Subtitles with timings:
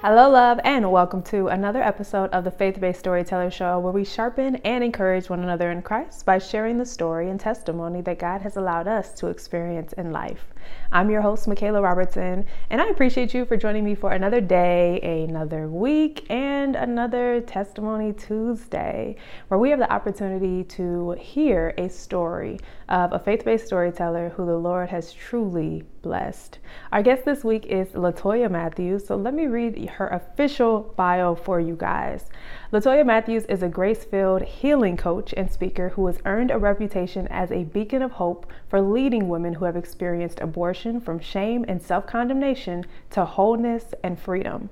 [0.00, 4.04] Hello, love, and welcome to another episode of the Faith Based Storyteller Show, where we
[4.04, 8.42] sharpen and encourage one another in Christ by sharing the story and testimony that God
[8.42, 10.54] has allowed us to experience in life.
[10.90, 15.26] I'm your host, Micayla Robertson, and I appreciate you for joining me for another day,
[15.28, 19.16] another week, and another Testimony Tuesday,
[19.48, 22.58] where we have the opportunity to hear a story
[22.88, 26.58] of a faith based storyteller who the Lord has truly blessed.
[26.90, 31.60] Our guest this week is Latoya Mathews, so let me read her official bio for
[31.60, 32.30] you guys.
[32.72, 37.28] Latoya Mathews is a grace filled healing coach and speaker who has earned a reputation
[37.28, 41.80] as a beacon of hope for leading women who have experienced abortion from shame and
[41.80, 44.70] self condemnation to wholeness and freedom.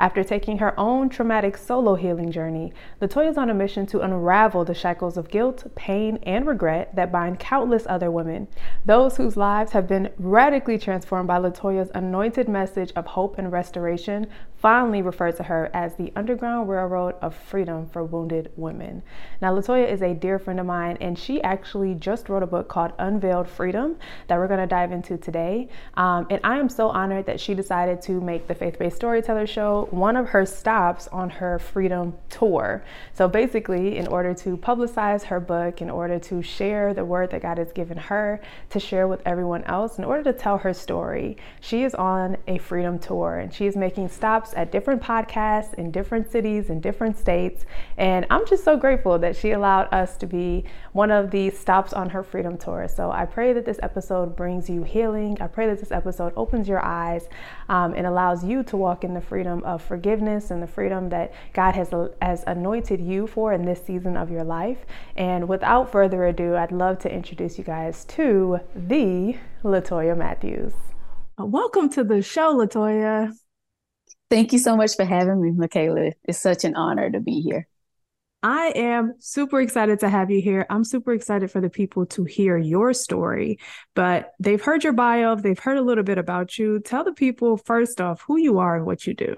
[0.00, 4.64] After taking her own traumatic solo healing journey, Latoya is on a mission to unravel
[4.64, 8.48] the shackles of guilt, pain, and regret that bind countless other women,
[8.84, 14.26] those whose lives have been radically transformed by Latoya's anointed message of hope and restoration
[14.60, 19.02] fondly refer to her as the Underground Railroad of Freedom for Wounded Women.
[19.40, 22.68] Now, Latoya is a dear friend of mine, and she actually just wrote a book
[22.68, 23.96] called Unveiled Freedom
[24.28, 25.68] that we're going to dive into today.
[25.94, 29.46] Um, and I am so honored that she decided to make the Faith Based Storyteller
[29.46, 32.84] Show one of her stops on her Freedom Tour.
[33.14, 37.40] So, basically, in order to publicize her book, in order to share the word that
[37.40, 41.38] God has given her to share with everyone else, in order to tell her story,
[41.60, 45.74] she is on a Freedom Tour and she is making stops stops at different podcasts
[45.74, 47.64] in different cities in different states.
[47.96, 51.92] And I'm just so grateful that she allowed us to be one of the stops
[51.92, 52.88] on her freedom tour.
[52.88, 55.36] So I pray that this episode brings you healing.
[55.40, 57.28] I pray that this episode opens your eyes
[57.68, 61.32] um, and allows you to walk in the freedom of forgiveness and the freedom that
[61.52, 61.90] God has,
[62.20, 64.78] has anointed you for in this season of your life.
[65.16, 70.74] And without further ado, I'd love to introduce you guys to the Latoya Mathews.
[71.38, 73.39] Welcome to the show, Latoya.
[74.30, 76.12] Thank you so much for having me, Micayla.
[76.24, 77.66] It's such an honor to be here.
[78.42, 80.64] I am super excited to have you here.
[80.70, 83.58] I'm super excited for the people to hear your story,
[83.94, 86.80] but they've heard your bio, they've heard a little bit about you.
[86.80, 89.34] Tell the people first off who you are and what you do.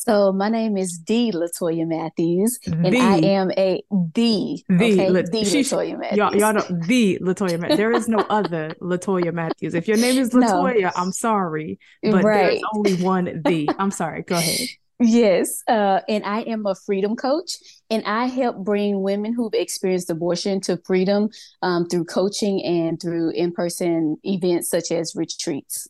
[0.00, 2.72] So my name is D Latoya Mathews, the.
[2.72, 4.64] and I am a D.
[4.66, 5.10] The, okay?
[5.10, 6.16] La- the Latoya Mathews.
[6.16, 7.76] Y'all, y'all know the Latoya Mathews.
[7.76, 9.74] There is no other Latoya Matthews.
[9.74, 10.90] If your name is Latoya, no.
[10.96, 12.52] I'm sorry, but right.
[12.52, 13.68] there's only one the.
[13.78, 14.22] I'm sorry.
[14.22, 14.68] Go ahead.
[15.00, 17.58] Yes, uh, and I am a freedom coach,
[17.90, 21.28] and I help bring women who've experienced abortion to freedom
[21.60, 25.88] um, through coaching and through in-person events such as retreats.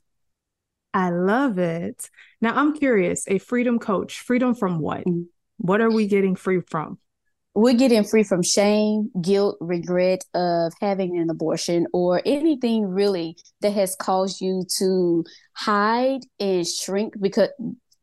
[0.93, 2.11] I love it.
[2.41, 5.01] Now I'm curious, a freedom coach, freedom from what?
[5.01, 5.23] Mm-hmm.
[5.59, 6.99] What are we getting free from?
[7.55, 13.73] We're getting free from shame, guilt, regret of having an abortion or anything really that
[13.73, 17.51] has caused you to hide and shrink because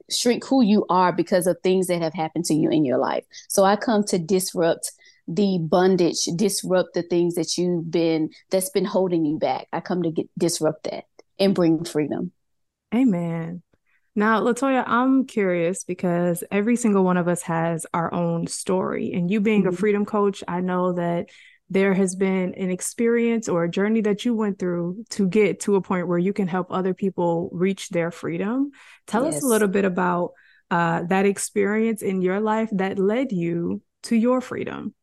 [0.10, 3.26] shrink who you are because of things that have happened to you in your life.
[3.48, 4.92] So I come to disrupt
[5.28, 9.68] the bondage, disrupt the things that you've been that's been holding you back.
[9.74, 11.06] I come to get disrupt that
[11.40, 12.32] and bring freedom.
[12.94, 13.64] Amen.
[14.18, 19.14] Now, Latoya, I'm curious because every single one of us has our own story.
[19.14, 19.76] And you being mm-hmm.
[19.76, 21.30] a freedom coach, I know that
[21.70, 25.76] there has been an experience or a journey that you went through to get to
[25.76, 28.72] a point where you can help other people reach their freedom.
[29.06, 29.36] Tell yes.
[29.36, 30.32] us a little bit about
[30.72, 34.96] uh, that experience in your life that led you to your freedom.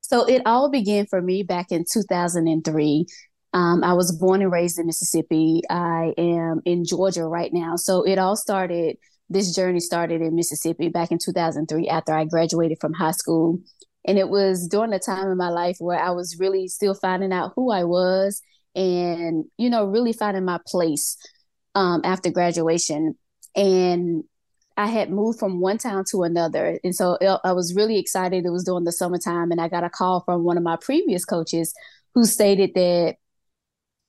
[0.00, 3.06] So it all began for me back in 2003.
[3.54, 5.62] Um, I was born and raised in Mississippi.
[5.70, 7.76] I am in Georgia right now.
[7.76, 8.96] So it all started,
[9.30, 13.60] this journey started in Mississippi back in 2003 after I graduated from high school.
[14.04, 17.32] And it was during a time in my life where I was really still finding
[17.32, 18.42] out who I was
[18.74, 21.16] and, you know, really finding my place
[21.76, 23.14] um, after graduation.
[23.54, 24.24] And
[24.76, 26.80] I had moved from one town to another.
[26.82, 28.44] And so I was really excited.
[28.44, 29.52] It was during the summertime.
[29.52, 31.72] And I got a call from one of my previous coaches
[32.14, 33.14] who stated that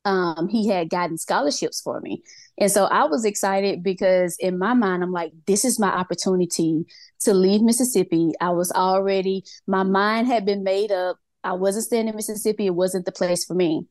[0.06, 2.24] um, he had gotten scholarships for me.
[2.58, 6.86] And so I was excited because in my mind, I'm like, this is my opportunity
[7.22, 8.32] to leave Mississippi.
[8.40, 11.18] I was already, my mind had been made up.
[11.44, 12.68] I wasn't staying in Mississippi.
[12.68, 13.88] It wasn't the place for me.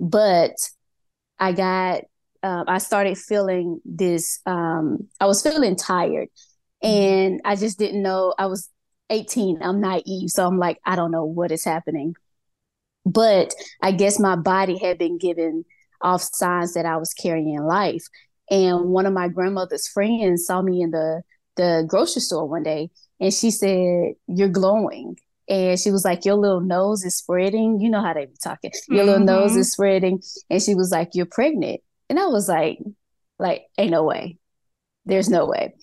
[0.00, 0.54] But
[1.38, 2.04] I got,
[2.42, 6.28] uh, I started feeling this, um, I was feeling tired.
[6.82, 6.86] Mm-hmm.
[6.88, 8.70] And I just didn't know, I was
[9.10, 10.30] 18, I'm naive.
[10.30, 12.14] So I'm like, I don't know what is happening.
[13.06, 15.64] But I guess my body had been given
[16.02, 18.04] off signs that I was carrying life.
[18.50, 21.22] And one of my grandmother's friends saw me in the
[21.56, 25.16] the grocery store one day and she said, You're glowing.
[25.48, 27.80] And she was like, Your little nose is spreading.
[27.80, 28.72] You know how they be talking.
[28.88, 29.06] Your mm-hmm.
[29.06, 30.20] little nose is spreading.
[30.50, 31.80] And she was like, You're pregnant.
[32.08, 32.78] And I was like,
[33.38, 34.38] like, ain't no way.
[35.04, 35.74] there's no way.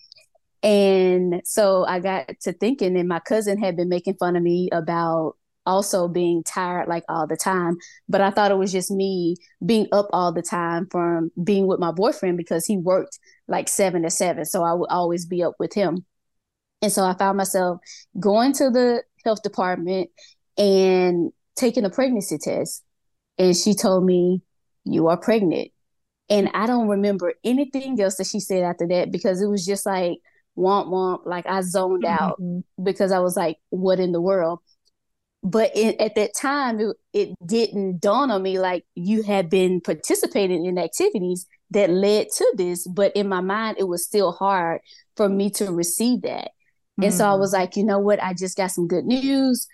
[0.62, 4.70] And so I got to thinking, and my cousin had been making fun of me
[4.72, 7.78] about also being tired like all the time.
[8.10, 11.80] But I thought it was just me being up all the time from being with
[11.80, 14.46] my boyfriend because he worked like seven to seven.
[14.46, 16.06] So I would always be up with him.
[16.82, 17.80] And so I found myself
[18.20, 20.10] going to the health department
[20.58, 22.84] and taking a pregnancy test.
[23.38, 24.42] And she told me,
[24.86, 25.72] You are pregnant.
[26.30, 29.86] And I don't remember anything else that she said after that because it was just
[29.86, 30.20] like
[30.58, 31.26] womp womp.
[31.26, 32.24] Like I zoned mm-hmm.
[32.24, 32.40] out
[32.84, 34.60] because I was like, What in the world?
[35.44, 39.82] But it, at that time it, it, didn't dawn on me like you had been
[39.82, 44.80] participating in activities that led to this but in my mind it was still hard
[45.16, 46.52] for me to receive that.
[47.00, 47.04] Mm-hmm.
[47.04, 47.60] and so i was mm.
[47.60, 48.24] like you know what?
[48.24, 49.68] I just got some good news.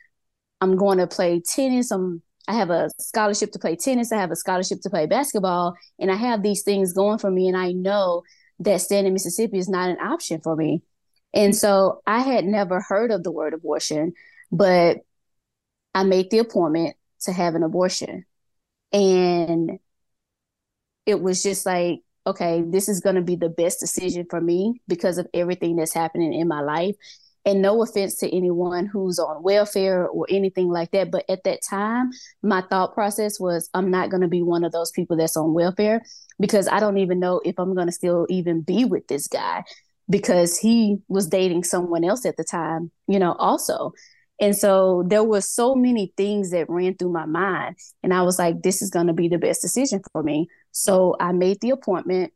[0.61, 1.91] I'm going to play tennis.
[1.91, 4.11] I'm i have a scholarship to play tennis.
[4.11, 5.75] I have a scholarship to play basketball.
[5.99, 8.23] And i have these things going for me and i know
[8.61, 10.81] that staying in mississippi is not an option for me.
[11.33, 14.13] And so i had never heard of the word abortion
[14.51, 14.97] but
[15.99, 18.25] I made the appointment to have an abortion.
[18.93, 19.79] And
[21.05, 24.81] it was just like, okay, this is going to be the best decision for me
[24.87, 26.95] because of everything that's happening in my life.
[27.43, 31.11] And no offense to anyone who's on welfare or anything like that.
[31.11, 32.11] But at that time,
[32.41, 35.53] my thought process was I'm not going to be one of those people that's on
[35.53, 36.01] welfare
[36.39, 39.65] because I don't even know if I'm going to still even be with this guy
[40.09, 43.91] because he was dating someone else at the time, you know, also.
[44.39, 47.75] And so there was so many things that ran through my mind.
[48.03, 50.47] And I was like, this is going to be the best decision for me.
[50.71, 52.31] So I made the appointment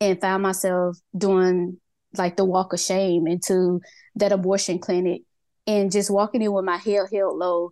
[0.00, 1.78] and found myself doing
[2.16, 3.80] like the walk of shame into
[4.16, 5.22] that abortion clinic
[5.66, 7.70] and just walking in with my head held low.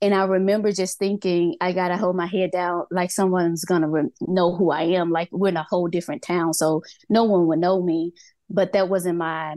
[0.00, 3.82] And I remember just thinking, I got to hold my head down like someone's going
[3.82, 5.10] to re- know who I am.
[5.10, 6.54] Like we're in a whole different town.
[6.54, 8.12] So no one would know me.
[8.50, 9.56] But that wasn't my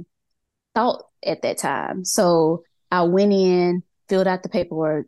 [0.75, 2.05] thought at that time.
[2.05, 2.63] So
[2.99, 5.07] I went in, filled out the paperwork,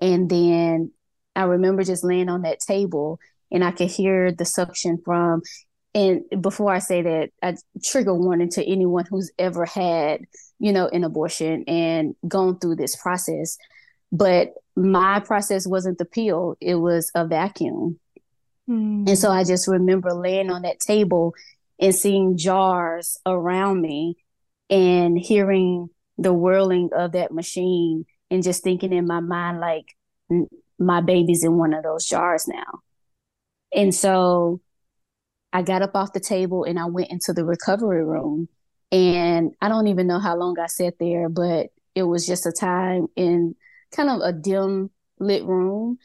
[0.00, 0.92] and then
[1.36, 3.18] I remember just laying on that table
[3.50, 5.42] and I could hear the suction from
[5.94, 7.54] and before I say that, I
[7.84, 10.22] trigger warning to anyone who's ever had,
[10.58, 13.56] you know, an abortion and gone through this process.
[14.10, 18.00] But my process wasn't the pill, it was a vacuum.
[18.68, 19.08] Mm.
[19.08, 21.32] And so I just remember laying on that table
[21.78, 24.16] and seeing jars around me
[24.68, 29.86] and hearing the whirling of that machine and just thinking in my mind like
[30.78, 32.80] my baby's in one of those jars now.
[33.72, 34.60] And so
[35.52, 38.48] i got up off the table and i went into the recovery room.
[38.92, 42.52] And i don't even know how long i sat there but it was just a
[42.52, 43.54] time in
[43.92, 45.98] kind of a dim lit room.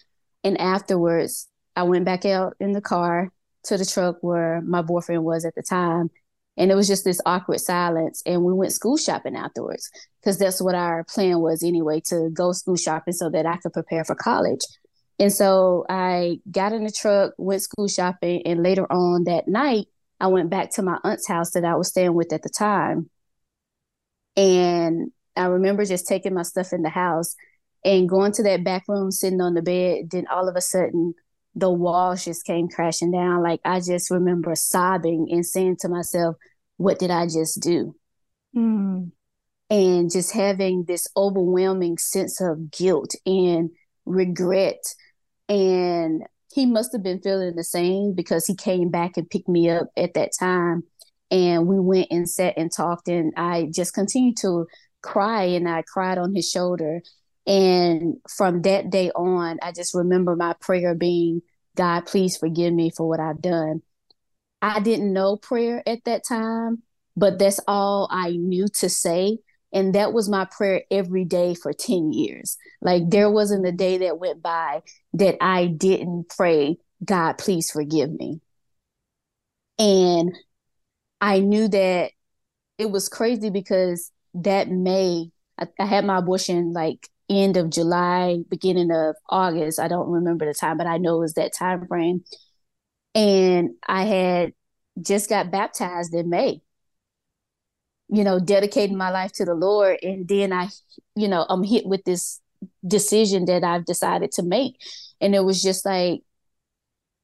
[0.44, 3.32] And afterwards i went back out in the car
[3.66, 6.10] to the truck where my boyfriend was at the time
[6.60, 8.22] and it was just this awkward silence.
[8.26, 9.90] And we went school shopping afterwards
[10.20, 13.72] because that's what our plan was anyway to go school shopping so that I could
[13.72, 14.60] prepare for college.
[15.20, 19.88] And so I got in the truck, went school shopping, and later on that night,
[20.20, 23.10] I went back to my aunt's house that I was staying with at the time.
[24.36, 27.36] And I remember just taking my stuff in the house
[27.86, 30.10] and going to that back room, sitting on the bed.
[30.12, 31.14] Then all of a sudden,
[31.56, 33.44] the walls just came crashing down.
[33.44, 36.36] Like I just remember sobbing and saying to myself,
[36.80, 37.94] What did I just do?
[38.56, 39.12] Mm.
[39.70, 43.72] And just having this overwhelming sense of guilt and
[44.06, 44.82] regret.
[45.50, 49.70] And he must have been feeling the same because he came back and picked me
[49.70, 50.84] up at that time.
[51.30, 53.10] And we went and sat and talked.
[53.10, 54.66] And I just continued to
[55.02, 57.02] cry and I cried on his shoulder.
[57.46, 61.42] And from that day on, I just remember my prayer being,
[61.76, 63.82] God, please forgive me for what I've done.
[64.62, 66.84] I didn't know prayer at that time,
[67.16, 69.40] but that's all I knew to say.
[69.72, 72.58] And that was my prayer every day for 10 years.
[72.82, 74.82] Like there wasn't a day that went by
[75.14, 78.42] that I didn't pray, God, please forgive me.
[79.78, 80.34] And
[81.22, 82.12] I knew that
[82.78, 88.40] it was crazy because that May, I, I had my abortion like end of July,
[88.50, 89.80] beginning of August.
[89.80, 92.24] I don't remember the time, but I know it was that time frame.
[93.16, 94.54] And I had
[95.02, 96.62] just got baptized in May.
[98.10, 100.00] You know, dedicating my life to the Lord.
[100.02, 100.70] And then I,
[101.16, 102.42] you know, I'm hit with this
[102.86, 104.76] decision that I've decided to make.
[105.22, 106.22] And it was just like,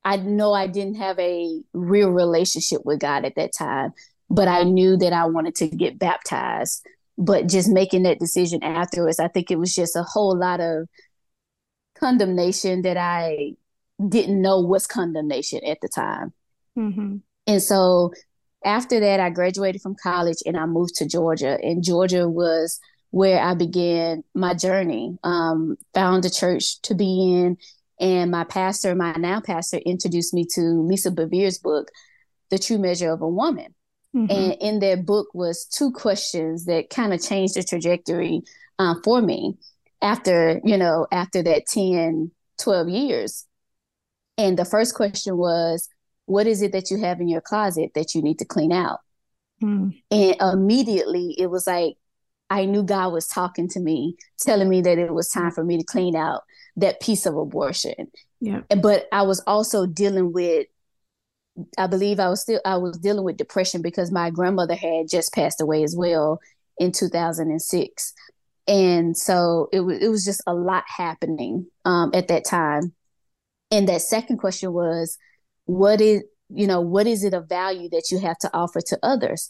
[0.04, 3.94] I know I didn't have a real relationship with God at that time,
[4.30, 6.86] but I knew that I wanted to get baptized
[7.18, 10.88] but just making that decision afterwards, I think it was just a whole lot of
[11.98, 13.54] condemnation that I
[14.08, 16.34] didn't know was condemnation at the time.
[16.78, 17.18] Mm-hmm.
[17.48, 18.12] And so
[18.64, 21.58] after that, I graduated from college and I moved to Georgia.
[21.62, 22.80] And Georgia was
[23.12, 25.18] where I began my journey.
[25.24, 27.58] Um, found a church to be in,
[28.00, 31.90] and my pastor, my now pastor, introduced me to Lisa Bevere's book,
[32.50, 33.74] The True Measure of a Woman.
[34.16, 34.32] Mm-hmm.
[34.32, 38.42] And in that book was two questions that kind of changed the trajectory
[38.80, 39.58] uh, for me
[40.02, 43.46] after, you know, after that 10, 12 years.
[44.38, 45.90] And the first question was,
[46.26, 49.00] what is it that you have in your closet that you need to clean out?
[49.62, 50.02] Mm.
[50.12, 51.98] And immediately it was like,
[52.50, 55.78] I knew God was talking to me, telling me that it was time for me
[55.78, 56.44] to clean out
[56.76, 58.12] that piece of abortion.
[58.40, 58.62] Yeah.
[58.82, 60.68] But I was also dealing with
[61.78, 65.34] I believe I was still I was dealing with depression because my grandmother had just
[65.34, 66.42] passed away as well
[66.78, 68.14] in 2006.
[68.68, 72.94] And so it was it was just a lot happening um, at that time.
[73.76, 75.18] And that second question was,
[75.66, 79.00] what is you know what is it of value that you have to offer to
[79.04, 79.50] others?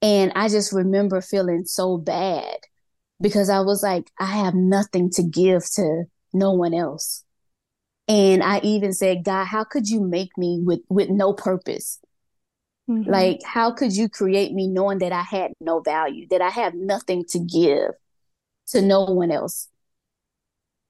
[0.00, 2.58] And I just remember feeling so bad
[3.20, 7.24] because I was like, I have nothing to give to no one else.
[8.06, 11.98] And I even said, God, how could you make me with with no purpose?
[12.88, 13.10] Mm-hmm.
[13.10, 16.74] Like, how could you create me knowing that I had no value, that I have
[16.74, 17.90] nothing to give
[18.68, 19.66] to no one else?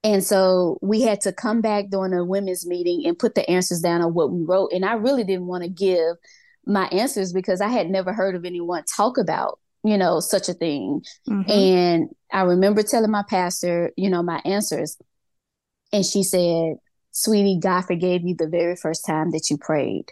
[0.03, 3.81] And so we had to come back during a women's meeting and put the answers
[3.81, 4.73] down on what we wrote.
[4.73, 6.17] And I really didn't want to give
[6.65, 10.55] my answers because I had never heard of anyone talk about, you know, such a
[10.55, 11.03] thing.
[11.29, 11.51] Mm-hmm.
[11.51, 14.97] And I remember telling my pastor, you know, my answers.
[15.93, 16.77] And she said,
[17.11, 20.07] sweetie, God forgave you the very first time that you prayed.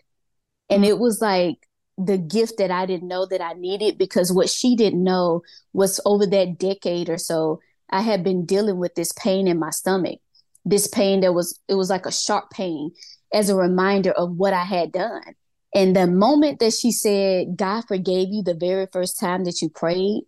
[0.68, 1.66] And it was like
[1.97, 5.42] the gift that I didn't know that I needed because what she didn't know
[5.73, 9.71] was over that decade or so, I had been dealing with this pain in my
[9.71, 10.21] stomach.
[10.64, 12.90] This pain that was, it was like a sharp pain
[13.33, 15.35] as a reminder of what I had done.
[15.75, 19.68] And the moment that she said, God forgave you the very first time that you
[19.68, 20.23] prayed,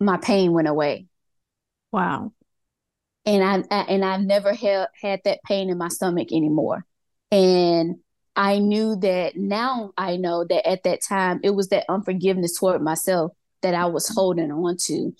[0.00, 1.06] my pain went away.
[1.92, 2.32] Wow
[3.24, 6.84] and I, I and I've never had had that pain in my stomach anymore.
[7.30, 7.96] And
[8.34, 12.82] I knew that now I know that at that time it was that unforgiveness toward
[12.82, 13.32] myself
[13.62, 15.14] that I was holding on to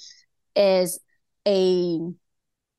[0.57, 0.99] as
[1.47, 1.99] a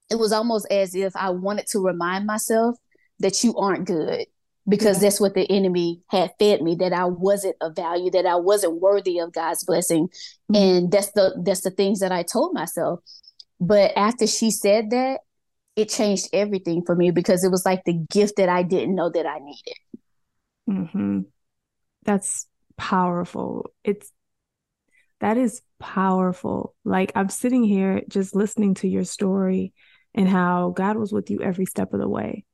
[0.10, 2.76] it was almost as if I wanted to remind myself
[3.20, 4.26] that you aren't good
[4.68, 5.08] because yeah.
[5.10, 8.82] that's what the enemy had fed me that I wasn't of value that I wasn't
[8.82, 10.56] worthy of God's blessing mm-hmm.
[10.56, 13.00] and that's the that's the things that I told myself
[13.66, 15.22] but after she said that,
[15.76, 19.10] it changed everything for me because it was like the gift that I didn't know
[19.10, 19.78] that I needed.
[20.70, 21.20] Mm-hmm.
[22.04, 22.46] That's
[22.78, 23.72] powerful.
[23.84, 24.12] It's
[25.22, 26.74] that is powerful.
[26.86, 29.74] Like I'm sitting here just listening to your story
[30.16, 32.46] and how God was with you every step of the way.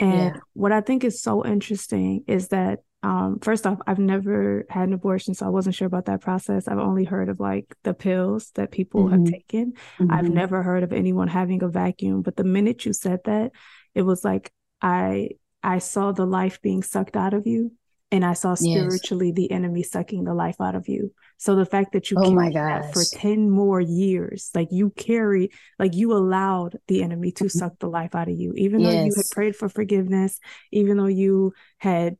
[0.00, 0.40] And yeah.
[0.54, 4.94] what I think is so interesting is that um, first off, I've never had an
[4.94, 6.66] abortion, so I wasn't sure about that process.
[6.66, 9.24] I've only heard of like the pills that people mm-hmm.
[9.24, 9.72] have taken.
[9.98, 10.12] Mm-hmm.
[10.12, 12.22] I've never heard of anyone having a vacuum.
[12.22, 13.52] But the minute you said that,
[13.94, 15.30] it was like I
[15.62, 17.72] I saw the life being sucked out of you,
[18.12, 19.34] and I saw spiritually yes.
[19.36, 21.12] the enemy sucking the life out of you.
[21.38, 25.50] So the fact that you oh my God for 10 more years, like you carry,
[25.78, 27.58] like you allowed the enemy to mm-hmm.
[27.58, 28.92] suck the life out of you, even yes.
[28.92, 30.38] though you had prayed for forgiveness,
[30.70, 32.16] even though you had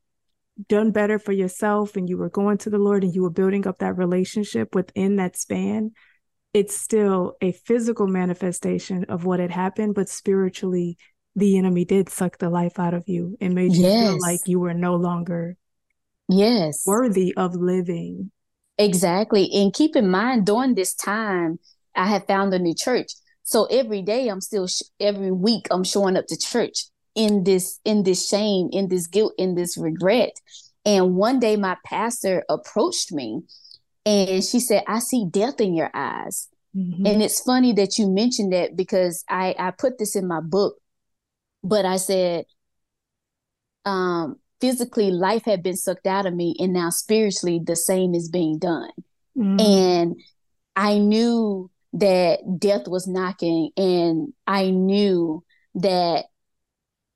[0.66, 3.66] done better for yourself and you were going to the Lord and you were building
[3.66, 5.92] up that relationship within that span,
[6.54, 10.96] it's still a physical manifestation of what had happened, but spiritually,
[11.36, 14.08] the enemy did suck the life out of you and made you yes.
[14.08, 15.56] feel like you were no longer
[16.32, 18.30] yes worthy of living.
[18.78, 19.48] Exactly.
[19.52, 21.58] And keep in mind, during this time,
[21.94, 23.12] I had found a new church.
[23.42, 27.78] So every day I'm still, sh- every week I'm showing up to church in this
[27.84, 30.32] in this shame in this guilt in this regret
[30.84, 33.42] and one day my pastor approached me
[34.06, 37.04] and she said i see death in your eyes mm-hmm.
[37.04, 40.76] and it's funny that you mentioned that because i i put this in my book
[41.62, 42.46] but i said
[43.84, 48.30] um physically life had been sucked out of me and now spiritually the same is
[48.30, 48.90] being done
[49.36, 49.60] mm-hmm.
[49.60, 50.16] and
[50.76, 56.24] i knew that death was knocking and i knew that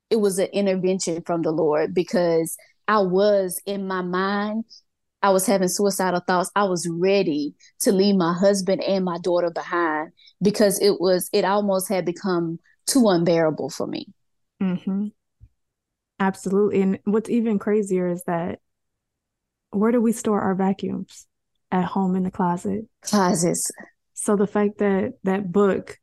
[0.09, 4.65] it was an intervention from the Lord because I was in my mind,
[5.21, 6.51] I was having suicidal thoughts.
[6.55, 10.11] I was ready to leave my husband and my daughter behind
[10.41, 14.07] because it was, it almost had become too unbearable for me.
[14.61, 15.07] Mm-hmm.
[16.19, 16.81] Absolutely.
[16.81, 18.59] And what's even crazier is that
[19.71, 21.27] where do we store our vacuums?
[21.69, 22.85] At home in the closet.
[23.01, 23.69] Closets.
[24.13, 25.97] So the fact that that book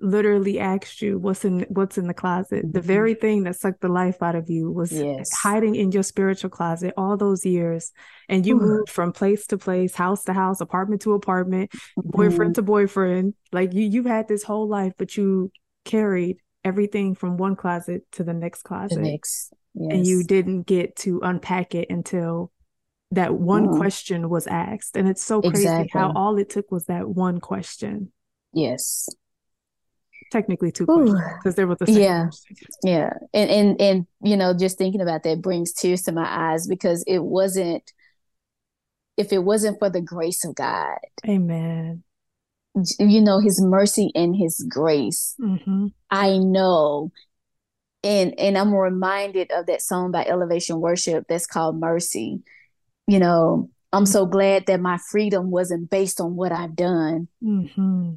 [0.00, 2.72] literally asked you what's in what's in the closet mm-hmm.
[2.72, 5.30] the very thing that sucked the life out of you was yes.
[5.34, 7.92] hiding in your spiritual closet all those years
[8.28, 8.60] and you Ooh.
[8.60, 12.08] moved from place to place house to house apartment to apartment mm-hmm.
[12.08, 15.52] boyfriend to boyfriend like you you've had this whole life but you
[15.84, 19.92] carried everything from one closet to the next closet the next yes.
[19.92, 22.52] and you didn't get to unpack it until
[23.12, 23.76] that one mm.
[23.78, 25.90] question was asked and it's so crazy exactly.
[25.92, 28.12] how all it took was that one question
[28.52, 29.08] yes
[30.30, 32.56] technically two questions because there was a yeah question.
[32.84, 36.66] yeah and and and you know just thinking about that brings tears to my eyes
[36.66, 37.92] because it wasn't
[39.16, 40.98] if it wasn't for the grace of god
[41.28, 42.02] amen
[42.98, 45.86] you know his mercy and his grace mm-hmm.
[46.10, 47.10] i know
[48.04, 52.40] and and i'm reminded of that song by elevation worship that's called mercy
[53.06, 58.14] you know i'm so glad that my freedom wasn't based on what i've done mm-hmm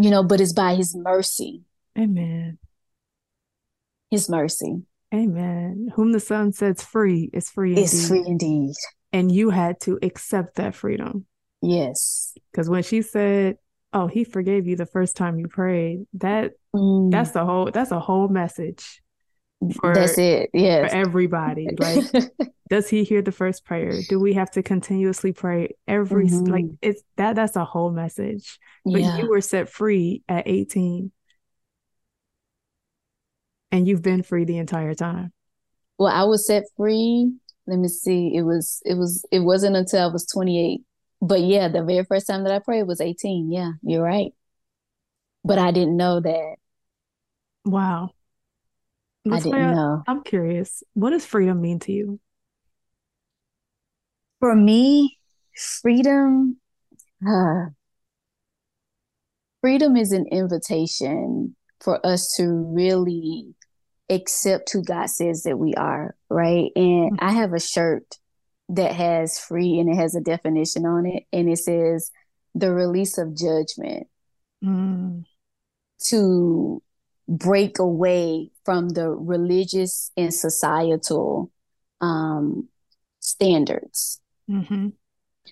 [0.00, 1.62] you know, but it's by his mercy.
[1.98, 2.58] Amen.
[4.10, 4.82] His mercy.
[5.12, 5.90] Amen.
[5.94, 7.84] Whom the Son sets free is free indeed.
[7.84, 8.74] Is free indeed.
[9.12, 11.26] And you had to accept that freedom.
[11.62, 12.34] Yes.
[12.50, 13.58] Because when she said,
[13.92, 17.10] Oh, he forgave you the first time you prayed, that mm.
[17.10, 19.02] that's the whole that's a whole message.
[19.80, 20.50] For, that's it.
[20.54, 20.88] Yeah.
[20.88, 21.68] For everybody.
[21.78, 22.04] Like
[22.70, 23.92] does he hear the first prayer?
[24.08, 26.44] Do we have to continuously pray every mm-hmm.
[26.44, 28.58] like it's that that's a whole message.
[28.84, 29.18] But yeah.
[29.18, 31.10] you were set free at 18.
[33.72, 35.32] And you've been free the entire time.
[35.98, 37.32] Well, I was set free.
[37.66, 38.32] Let me see.
[38.34, 40.82] It was it was it wasn't until I was 28.
[41.20, 43.50] But yeah, the very first time that I prayed was 18.
[43.50, 44.32] Yeah, you're right.
[45.44, 46.56] But I didn't know that.
[47.64, 48.10] Wow.
[49.24, 50.02] Let's I didn't know.
[50.06, 50.82] I'm curious.
[50.94, 52.20] What does freedom mean to you?
[54.38, 55.18] For me,
[55.54, 56.56] freedom,
[57.26, 57.66] uh,
[59.60, 63.54] freedom is an invitation for us to really
[64.08, 66.70] accept who God says that we are, right?
[66.74, 67.24] And mm-hmm.
[67.24, 68.16] I have a shirt
[68.70, 72.10] that has free and it has a definition on it, and it says
[72.54, 74.06] the release of judgment
[74.64, 75.24] mm.
[76.06, 76.82] to
[77.28, 81.50] break away from the religious and societal
[82.00, 82.68] um,
[83.20, 84.20] standards.
[84.50, 84.88] Mm-hmm.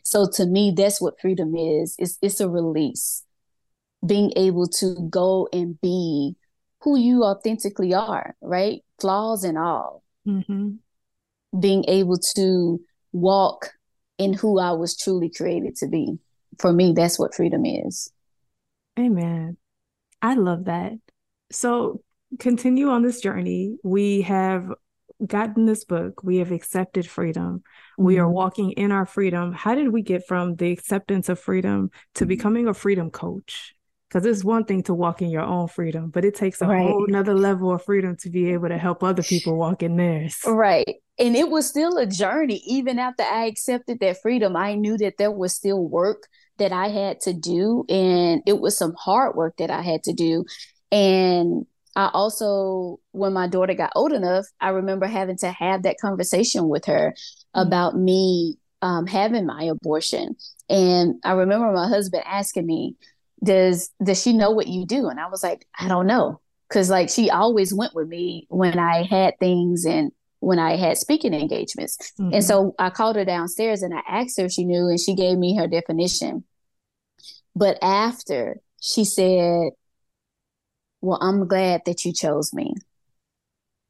[0.03, 1.95] So to me, that's what freedom is.
[1.99, 3.25] It's it's a release
[4.07, 6.37] being able to go and be
[6.83, 8.83] who you authentically are, right?
[9.01, 10.05] Flaws and all.
[10.27, 10.77] Mm-hmm.
[11.59, 12.81] Being able to
[13.13, 13.71] walk
[14.19, 16.19] in who I was truly created to be.
[16.59, 18.13] For me, that's what freedom is.
[18.99, 19.57] Amen.
[20.21, 20.93] I love that.
[21.53, 22.03] So,
[22.39, 23.77] continue on this journey.
[23.85, 24.71] We have
[25.25, 27.59] gotten this book, we have accepted freedom.
[27.59, 28.05] Mm-hmm.
[28.05, 28.35] We are mm-hmm.
[28.35, 29.53] walking in our freedom.
[29.53, 33.75] How did we get from the acceptance of freedom to becoming a freedom coach?
[34.09, 36.81] Because it's one thing to walk in your own freedom, but it takes a right.
[36.81, 40.39] whole another level of freedom to be able to help other people walk in theirs.
[40.47, 40.97] Right.
[41.19, 42.63] And it was still a journey.
[42.67, 46.27] Even after I accepted that freedom, I knew that there was still work
[46.59, 47.85] that I had to do.
[47.89, 50.45] And it was some hard work that I had to do.
[50.91, 56.01] And I also, when my daughter got old enough, I remember having to have that
[56.01, 57.67] conversation with her mm-hmm.
[57.67, 60.37] about me um, having my abortion.
[60.71, 62.95] And I remember my husband asking me,
[63.43, 66.91] does does she know what you do and i was like i don't know because
[66.91, 71.35] like she always went with me when i had things and when i had speaking
[71.35, 72.35] engagements mm-hmm.
[72.35, 75.15] and so i called her downstairs and i asked her if she knew and she
[75.15, 76.45] gave me her definition
[77.55, 79.71] but after she said
[81.01, 82.75] well i'm glad that you chose me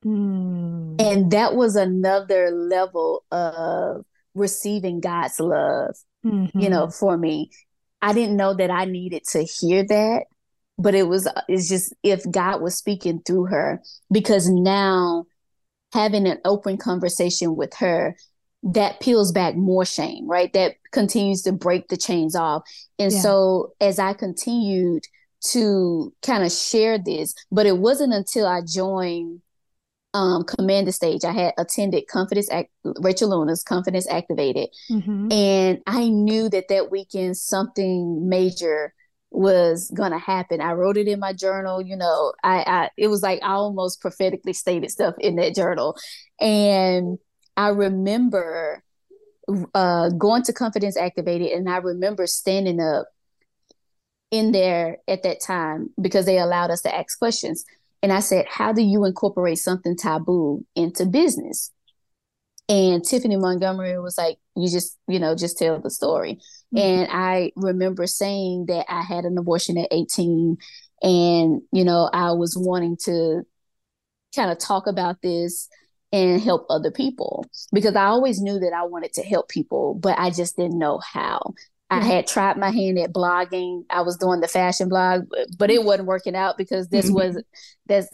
[0.05, 1.01] mm.
[1.01, 6.59] and that was another level of receiving god's love mm-hmm.
[6.59, 7.51] you know for me
[8.01, 10.25] I didn't know that I needed to hear that,
[10.79, 13.83] but it was it's just if God was speaking through her
[14.13, 15.25] because now
[15.93, 18.17] having an open conversation with her
[18.63, 20.53] that peels back more shame, right?
[20.53, 22.63] That continues to break the chains off.
[22.99, 23.21] And yeah.
[23.21, 25.05] so as I continued
[25.51, 29.41] to kind of share this, but it wasn't until I joined
[30.15, 31.25] um, command the stage.
[31.25, 35.31] I had attended Confidence Act Rachel Luna's Confidence Activated, mm-hmm.
[35.31, 38.95] and I knew that that weekend something major
[39.31, 40.61] was gonna happen.
[40.61, 41.83] I wrote it in my journal.
[41.83, 45.97] You know, I, I it was like I almost prophetically stated stuff in that journal,
[46.41, 47.19] and
[47.57, 48.83] I remember
[49.75, 53.09] uh, going to Confidence Activated, and I remember standing up
[54.31, 57.65] in there at that time because they allowed us to ask questions.
[58.03, 61.73] And I said, How do you incorporate something taboo into business?
[62.69, 66.39] And Tiffany Montgomery was like, You just, you know, just tell the story.
[66.75, 66.79] Mm-hmm.
[66.79, 70.57] And I remember saying that I had an abortion at 18
[71.03, 73.43] and, you know, I was wanting to
[74.35, 75.69] kind of talk about this
[76.13, 80.19] and help other people because I always knew that I wanted to help people, but
[80.19, 81.55] I just didn't know how.
[81.91, 83.85] I had tried my hand at blogging.
[83.89, 87.15] I was doing the fashion blog, but it wasn't working out because this mm-hmm.
[87.15, 87.43] was
[87.87, 88.09] that's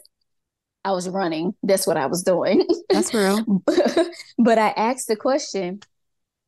[0.84, 1.54] I was running.
[1.62, 2.66] That's what I was doing.
[2.90, 3.62] That's real.
[4.38, 5.80] but I asked the question,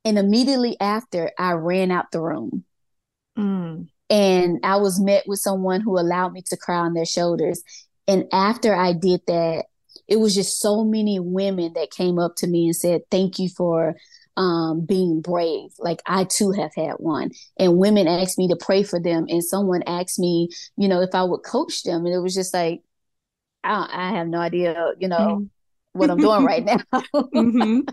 [0.05, 2.65] and immediately after, I ran out the room.
[3.37, 3.89] Mm.
[4.09, 7.63] And I was met with someone who allowed me to cry on their shoulders.
[8.07, 9.65] And after I did that,
[10.07, 13.49] it was just so many women that came up to me and said, Thank you
[13.49, 13.97] for
[14.37, 15.71] um, being brave.
[15.79, 17.31] Like I too have had one.
[17.59, 19.27] And women asked me to pray for them.
[19.29, 22.05] And someone asked me, you know, if I would coach them.
[22.05, 22.83] And it was just like,
[23.65, 25.45] I, I have no idea, you know, mm-hmm.
[25.93, 26.81] what I'm doing right now.
[27.15, 27.81] mm-hmm.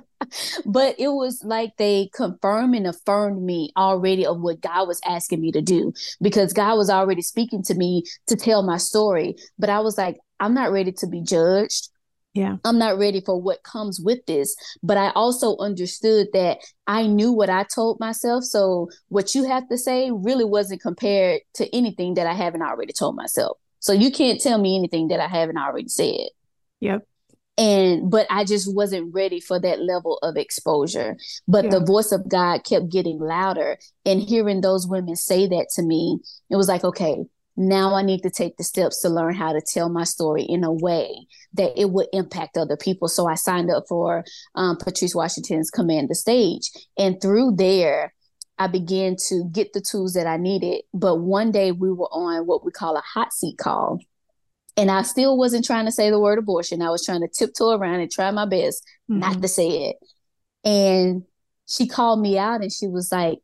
[0.65, 5.41] But it was like they confirmed and affirmed me already of what God was asking
[5.41, 9.35] me to do because God was already speaking to me to tell my story.
[9.59, 11.89] But I was like, I'm not ready to be judged.
[12.33, 12.57] Yeah.
[12.65, 14.55] I'm not ready for what comes with this.
[14.81, 18.43] But I also understood that I knew what I told myself.
[18.43, 22.93] So what you have to say really wasn't compared to anything that I haven't already
[22.93, 23.57] told myself.
[23.79, 26.29] So you can't tell me anything that I haven't already said.
[26.79, 27.07] Yep.
[27.55, 31.17] And but I just wasn't ready for that level of exposure.
[31.47, 31.71] But yeah.
[31.71, 33.77] the voice of God kept getting louder.
[34.05, 36.17] And hearing those women say that to me,
[36.49, 37.17] it was like, okay,
[37.55, 40.63] now I need to take the steps to learn how to tell my story in
[40.63, 43.07] a way that it would impact other people.
[43.07, 44.23] So I signed up for
[44.55, 46.71] um, Patrice Washington's Command the Stage.
[46.97, 48.13] And through there,
[48.57, 50.81] I began to get the tools that I needed.
[50.93, 53.99] But one day we were on what we call a hot seat call.
[54.75, 56.81] And I still wasn't trying to say the word abortion.
[56.81, 59.19] I was trying to tiptoe around and try my best mm-hmm.
[59.19, 59.97] not to say it.
[60.63, 61.23] And
[61.67, 63.39] she called me out and she was like,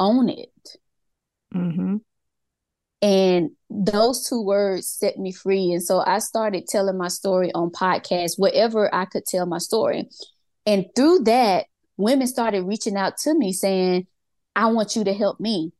[0.00, 0.50] own it.
[1.54, 1.96] Mm-hmm.
[3.00, 5.72] And those two words set me free.
[5.72, 10.08] And so I started telling my story on podcasts, wherever I could tell my story.
[10.66, 14.06] And through that, women started reaching out to me saying,
[14.56, 15.72] I want you to help me.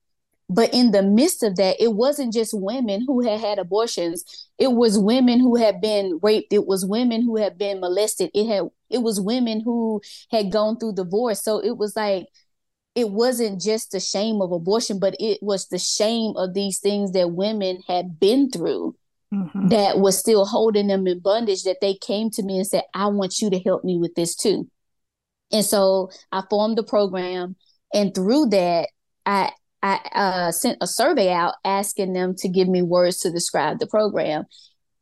[0.51, 4.49] But in the midst of that, it wasn't just women who had had abortions.
[4.57, 6.53] It was women who had been raped.
[6.53, 8.31] It was women who had been molested.
[8.33, 10.01] It had it was women who
[10.31, 11.43] had gone through divorce.
[11.43, 12.29] So it was like
[12.95, 17.13] it wasn't just the shame of abortion, but it was the shame of these things
[17.13, 18.97] that women had been through
[19.33, 19.69] mm-hmm.
[19.69, 21.63] that was still holding them in bondage.
[21.63, 24.35] That they came to me and said, I want you to help me with this
[24.35, 24.69] too.
[25.53, 27.57] And so I formed the program
[27.93, 28.89] and through that
[29.27, 29.51] i
[29.83, 33.87] i uh, sent a survey out asking them to give me words to describe the
[33.87, 34.45] program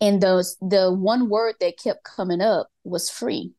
[0.01, 3.53] and those the one word that kept coming up was free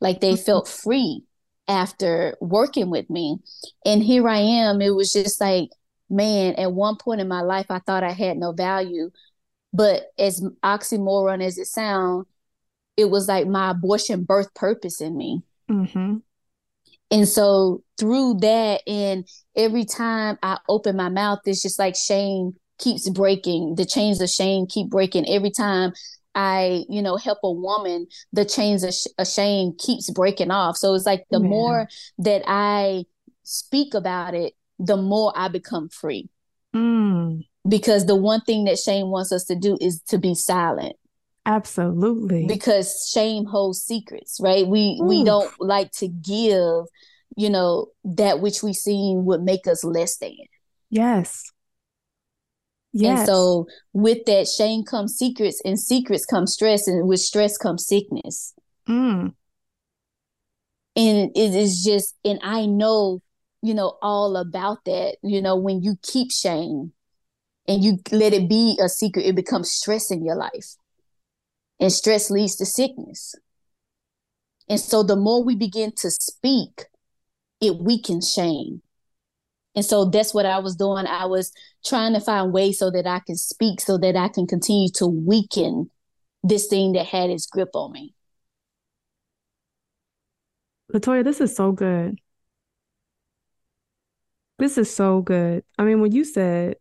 [0.00, 0.44] like they mm-hmm.
[0.44, 1.22] felt free
[1.68, 3.38] after working with me
[3.84, 5.70] and here i am it was just like
[6.10, 9.10] man at one point in my life i thought i had no value
[9.72, 12.26] but as oxymoron as it sounds
[12.96, 16.16] it was like my abortion birth purpose in me mm-hmm.
[17.10, 19.26] And so through that, and
[19.56, 23.76] every time I open my mouth, it's just like shame keeps breaking.
[23.76, 25.28] The chains of shame keep breaking.
[25.28, 25.92] Every time
[26.38, 30.76] I, you know, help a woman, the chains of, sh- of shame keeps breaking off.
[30.76, 33.06] So it's like the more that I
[33.42, 36.30] speak about it, the more I become free.
[36.72, 37.44] Mm.
[37.68, 40.94] Because the one thing that shame wants us to do is to be silent.
[41.44, 42.46] Absolutely.
[42.46, 44.64] Because shame holds secrets, right?
[44.64, 45.06] We Ooh.
[45.06, 46.84] we don't like to give,
[47.36, 50.36] you know, that which we seen would make us less than.
[50.88, 51.50] Yes.
[53.00, 53.20] Yes.
[53.20, 57.86] And so with that shame comes secrets and secrets come stress and with stress comes
[57.86, 58.54] sickness.
[58.88, 59.34] Mm.
[60.96, 63.22] And it is just and I know,
[63.62, 66.92] you know, all about that, you know, when you keep shame
[67.68, 70.74] and you let it be a secret, it becomes stress in your life.
[71.78, 73.36] And stress leads to sickness.
[74.68, 76.86] And so the more we begin to speak,
[77.60, 78.82] it weakens shame.
[79.78, 81.06] And so that's what I was doing.
[81.06, 81.52] I was
[81.86, 85.06] trying to find ways so that I can speak, so that I can continue to
[85.06, 85.88] weaken
[86.42, 88.12] this thing that had its grip on me.
[90.92, 92.18] Latoya, this is so good.
[94.58, 95.62] This is so good.
[95.78, 96.74] I mean, when you said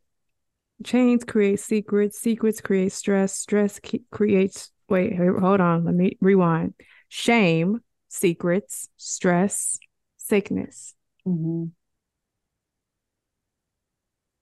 [0.83, 3.79] chains create secrets, secrets create stress, stress
[4.09, 5.85] creates wait, hold on.
[5.85, 6.73] Let me rewind.
[7.09, 9.77] Shame, secrets, stress,
[10.17, 10.95] sickness.
[11.27, 11.65] Mm-hmm.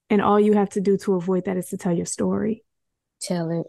[0.10, 2.64] And all you have to do to avoid that is to tell your story.
[3.22, 3.68] Tell it.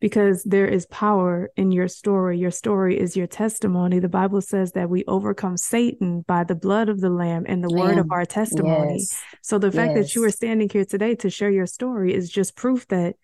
[0.00, 2.38] because there is power in your story.
[2.38, 3.98] Your story is your testimony.
[3.98, 7.68] The Bible says that we overcome Satan by the blood of the Lamb and the
[7.70, 7.86] Lamb.
[7.86, 8.98] word of our testimony.
[8.98, 9.20] Yes.
[9.42, 10.06] So the fact yes.
[10.08, 13.16] that you are standing here today to share your story is just proof that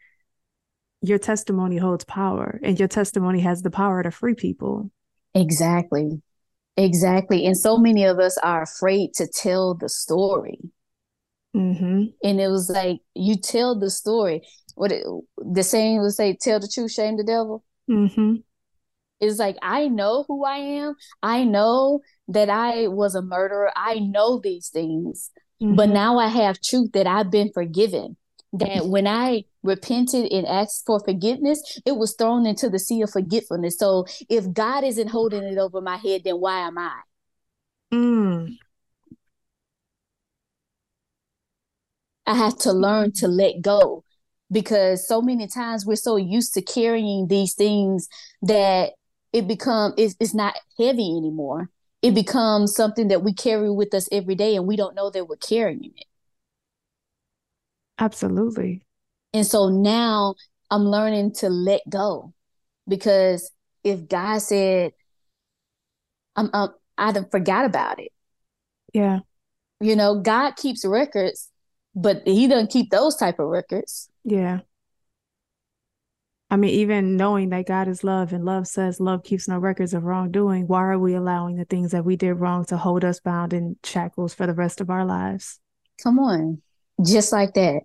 [1.02, 4.90] your testimony holds power and your testimony has the power to free people.
[5.34, 6.22] Exactly.
[6.76, 7.44] Exactly.
[7.44, 10.58] And so many of us are afraid to tell the story.
[11.54, 12.04] Mm-hmm.
[12.22, 14.42] And it was like, you tell the story.
[14.74, 15.04] What it,
[15.36, 17.62] the saying would say, tell the truth, shame the devil.
[17.90, 18.36] Mm-hmm.
[19.20, 20.94] It's like, I know who I am.
[21.22, 23.70] I know that I was a murderer.
[23.76, 25.30] I know these things.
[25.62, 25.76] Mm-hmm.
[25.76, 28.16] But now I have truth that I've been forgiven.
[28.54, 33.10] That when I repented and asked for forgiveness, it was thrown into the sea of
[33.10, 33.78] forgetfulness.
[33.78, 37.00] So if God isn't holding it over my head, then why am I?
[37.94, 38.56] Mm.
[42.26, 44.04] I have to learn to let go
[44.50, 48.08] because so many times we're so used to carrying these things
[48.42, 48.92] that
[49.32, 51.70] it become it's, it's not heavy anymore.
[52.02, 55.28] It becomes something that we carry with us every day and we don't know that
[55.28, 56.04] we're carrying it.
[57.98, 58.84] Absolutely.
[59.32, 60.34] And so now
[60.70, 62.34] I'm learning to let go
[62.88, 63.50] because
[63.84, 64.92] if God said,
[66.36, 68.12] I'm, I'm I forgot about it.
[68.92, 69.20] Yeah.
[69.80, 71.48] You know, God keeps records,
[71.94, 74.08] but he doesn't keep those type of records.
[74.24, 74.60] Yeah.
[76.50, 79.94] I mean, even knowing that God is love and love says love keeps no records
[79.94, 83.20] of wrongdoing, why are we allowing the things that we did wrong to hold us
[83.20, 85.60] bound in shackles for the rest of our lives?
[86.02, 86.60] Come on.
[87.02, 87.80] Just like that.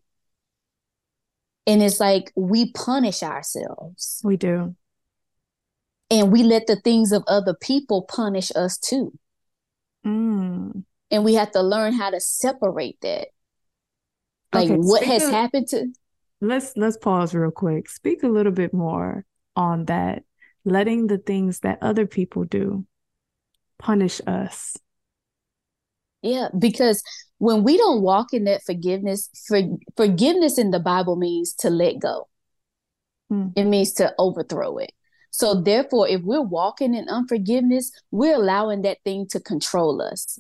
[1.66, 4.22] And it's like we punish ourselves.
[4.24, 4.76] We do.
[6.10, 9.18] And we let the things of other people punish us too.
[10.06, 10.84] Mm.
[11.10, 13.30] And we have to learn how to separate that.
[14.54, 15.88] Like okay, what has of, happened to
[16.40, 17.90] Let's let's pause real quick.
[17.90, 20.24] Speak a little bit more on that.
[20.66, 22.86] Letting the things that other people do
[23.80, 24.78] punish us.
[26.22, 27.02] Yeah, because
[27.38, 29.62] when we don't walk in that forgiveness, for,
[29.96, 32.28] forgiveness in the Bible means to let go.
[33.30, 33.48] Hmm.
[33.56, 34.92] It means to overthrow it.
[35.32, 40.40] So therefore, if we're walking in unforgiveness, we're allowing that thing to control us.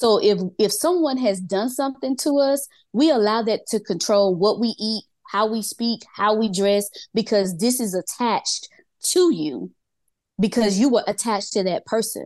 [0.00, 4.58] So if if someone has done something to us, we allow that to control what
[4.58, 8.68] we eat, how we speak, how we dress, because this is attached
[9.12, 9.70] to you
[10.40, 12.24] because you were attached to that person.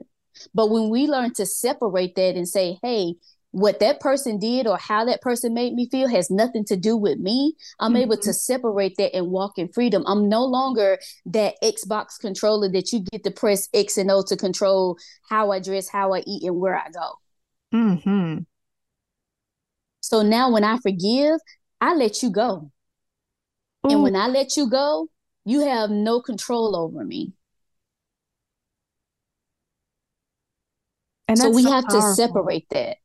[0.55, 3.15] But when we learn to separate that and say, hey,
[3.51, 6.97] what that person did or how that person made me feel has nothing to do
[6.97, 7.55] with me.
[7.81, 8.03] I'm mm-hmm.
[8.03, 10.05] able to separate that and walk in freedom.
[10.07, 14.37] I'm no longer that Xbox controller that you get to press X and O to
[14.37, 14.97] control
[15.29, 17.19] how I dress, how I eat, and where I go.
[17.75, 18.39] Mm-hmm.
[20.01, 21.41] So now when I forgive,
[21.81, 22.71] I let you go.
[23.87, 23.91] Ooh.
[23.91, 25.09] And when I let you go,
[25.45, 27.33] you have no control over me.
[31.27, 32.11] And so we so have powerful.
[32.11, 32.99] to separate that.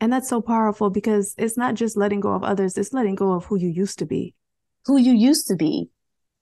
[0.00, 3.32] And that's so powerful because it's not just letting go of others, it's letting go
[3.32, 4.34] of who you used to be.
[4.86, 5.90] Who you used to be.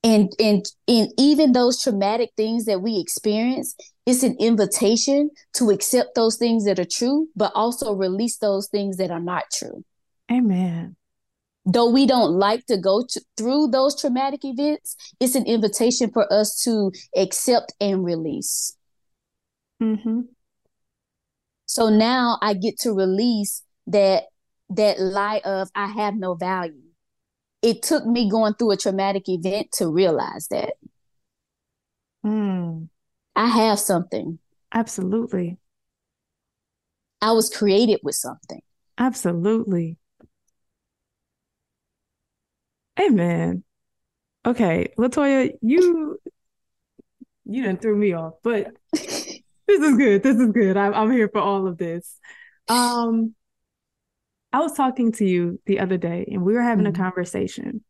[0.04, 3.74] And and and even those traumatic things that we experience,
[4.06, 8.96] it's an invitation to accept those things that are true, but also release those things
[8.98, 9.84] that are not true.
[10.30, 10.96] Amen.
[11.66, 16.32] Though we don't like to go to, through those traumatic events, it's an invitation for
[16.32, 18.74] us to accept and release.
[19.82, 20.20] Mm-hmm.
[21.66, 24.24] So now I get to release that
[24.70, 26.87] that lie of I have no value.
[27.62, 30.74] It took me going through a traumatic event to realize that.
[32.24, 32.88] Mm.
[33.34, 34.38] I have something.
[34.72, 35.58] Absolutely.
[37.20, 38.60] I was created with something.
[38.96, 39.96] Absolutely.
[43.00, 43.64] Amen.
[44.44, 46.18] Okay, Latoya, you
[47.44, 50.22] you didn't threw me off, but this is good.
[50.22, 50.76] This is good.
[50.76, 52.18] I'm I'm here for all of this.
[52.68, 53.34] Um,
[54.52, 57.00] I was talking to you the other day, and we were having mm-hmm.
[57.00, 57.84] a conversation,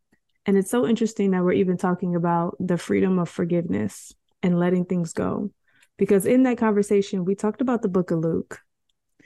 [0.46, 4.84] and it's so interesting that we're even talking about the freedom of forgiveness and letting
[4.84, 5.50] things go,
[5.96, 8.60] because in that conversation we talked about the Book of Luke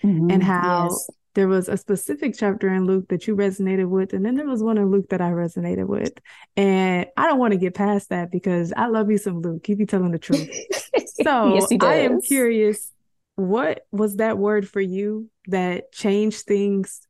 [0.03, 0.31] mm-hmm.
[0.31, 4.25] and how yes there was a specific chapter in Luke that you resonated with, and
[4.25, 6.12] then there was one in Luke that I resonated with.
[6.57, 9.62] And I don't want to get past that because I love you some Luke.
[9.64, 10.51] Keep you be telling the truth.
[11.23, 12.92] so yes, I am curious,
[13.37, 17.01] what was that word for you that changed things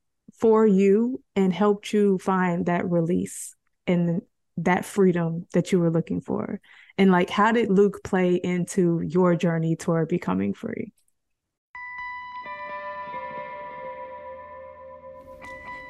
[0.43, 3.55] for you and helped you find that release
[3.87, 4.23] and
[4.57, 6.61] that freedom that you were looking for?
[6.99, 10.93] And like, how did Luke play into your journey toward becoming free?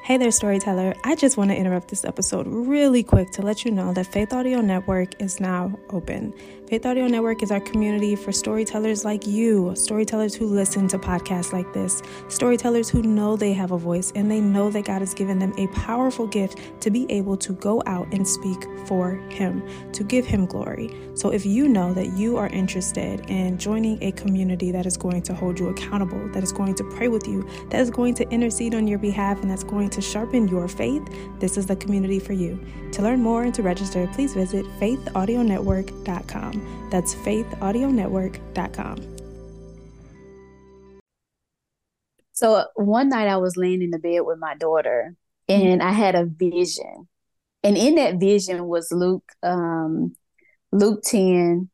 [0.04, 0.94] Hey there, storyteller.
[1.04, 4.32] I just want to interrupt this episode really quick to let you know that Faith
[4.32, 6.34] Audio Network is now open.
[6.72, 11.52] Faith Audio Network is our community for storytellers like you, storytellers who listen to podcasts
[11.52, 15.12] like this, storytellers who know they have a voice and they know that God has
[15.12, 19.62] given them a powerful gift to be able to go out and speak for Him,
[19.92, 20.90] to give Him glory.
[21.12, 25.20] So if you know that you are interested in joining a community that is going
[25.24, 28.26] to hold you accountable, that is going to pray with you, that is going to
[28.30, 31.02] intercede on your behalf, and that's going to sharpen your faith,
[31.38, 32.58] this is the community for you.
[32.92, 36.61] To learn more and to register, please visit faithaudionetwork.com.
[36.90, 39.12] That's faithaudionetwork.com.
[42.32, 45.14] So one night I was laying in the bed with my daughter
[45.48, 45.88] and mm-hmm.
[45.88, 47.08] I had a vision.
[47.62, 50.16] And in that vision was Luke um
[50.72, 51.68] Luke 10,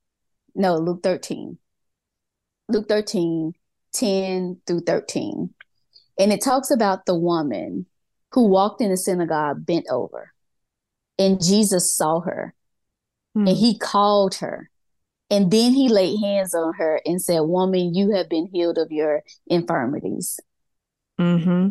[0.55, 1.57] no, Luke 13.
[2.69, 3.53] Luke 13,
[3.93, 5.55] 10 through 13.
[6.19, 7.87] And it talks about the woman
[8.33, 10.33] who walked in the synagogue bent over.
[11.19, 12.55] And Jesus saw her
[13.37, 13.49] mm.
[13.49, 14.71] and he called her
[15.31, 18.91] and then he laid hands on her and said, Woman, you have been healed of
[18.91, 20.41] your infirmities.
[21.21, 21.69] Mm-hmm.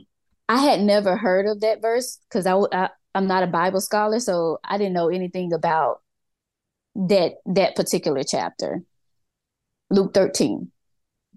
[0.50, 4.20] I had never heard of that verse because I, I, I'm not a Bible scholar,
[4.20, 6.02] so I didn't know anything about
[6.96, 8.84] that that particular chapter.
[9.89, 10.72] Luke 13.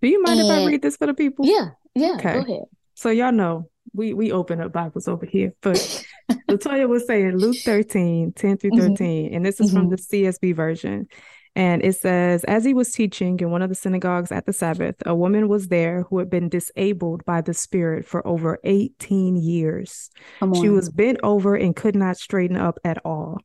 [0.00, 1.46] Do you mind and, if I read this for the people?
[1.46, 2.14] Yeah, yeah.
[2.14, 2.34] Okay.
[2.34, 2.64] Go ahead.
[2.94, 6.04] So y'all know we we open up Bibles over here, but
[6.50, 8.88] Latoya was saying Luke 13, 10 through mm-hmm.
[8.88, 9.34] 13, mm-hmm.
[9.34, 9.76] and this is mm-hmm.
[9.76, 11.08] from the CSB version.
[11.56, 14.96] And it says, as he was teaching in one of the synagogues at the Sabbath,
[15.04, 20.10] a woman was there who had been disabled by the Spirit for over 18 years.
[20.54, 23.38] She was bent over and could not straighten up at all.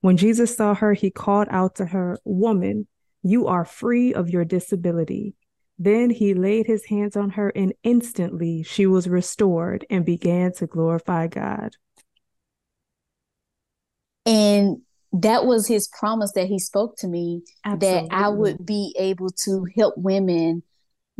[0.00, 2.88] When Jesus saw her, he called out to her, Woman,
[3.22, 5.34] you are free of your disability.
[5.78, 10.66] Then he laid his hands on her, and instantly she was restored and began to
[10.66, 11.76] glorify God.
[14.26, 18.08] And that was his promise that he spoke to me Absolutely.
[18.08, 20.62] that I would be able to help women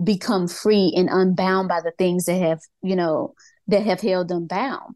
[0.02, 3.34] become free and unbound by the things that have, you know,
[3.68, 4.94] that have held them bound.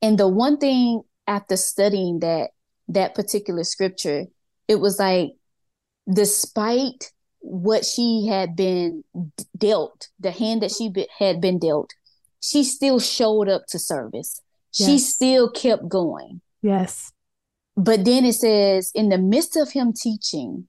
[0.00, 2.50] And the one thing after studying that
[2.88, 4.26] that particular scripture,
[4.68, 5.30] it was like
[6.12, 9.02] despite what she had been
[9.56, 11.90] dealt, the hand that she be, had been dealt,
[12.40, 14.40] she still showed up to service.
[14.74, 14.88] Yes.
[14.88, 16.40] She still kept going.
[16.62, 17.12] Yes.
[17.76, 20.68] But then it says, in the midst of him teaching,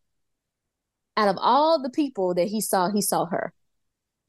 [1.16, 3.54] out of all the people that he saw, he saw her.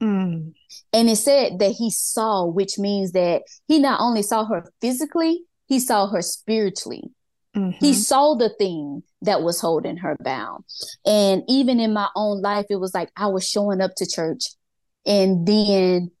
[0.01, 0.53] Mm.
[0.93, 5.41] And it said that he saw, which means that he not only saw her physically,
[5.67, 7.11] he saw her spiritually.
[7.55, 7.83] Mm-hmm.
[7.83, 10.63] He saw the thing that was holding her bound.
[11.05, 14.43] And even in my own life, it was like I was showing up to church
[15.05, 16.11] and then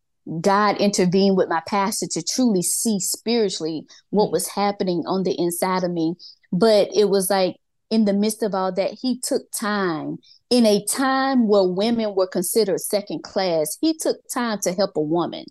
[0.41, 4.31] God intervened with my pastor to truly see spiritually what mm.
[4.33, 6.15] was happening on the inside of me.
[6.51, 7.57] But it was like
[7.89, 10.17] in the midst of all that, he took time
[10.49, 13.77] in a time where women were considered second class.
[13.81, 15.45] He took time to help a woman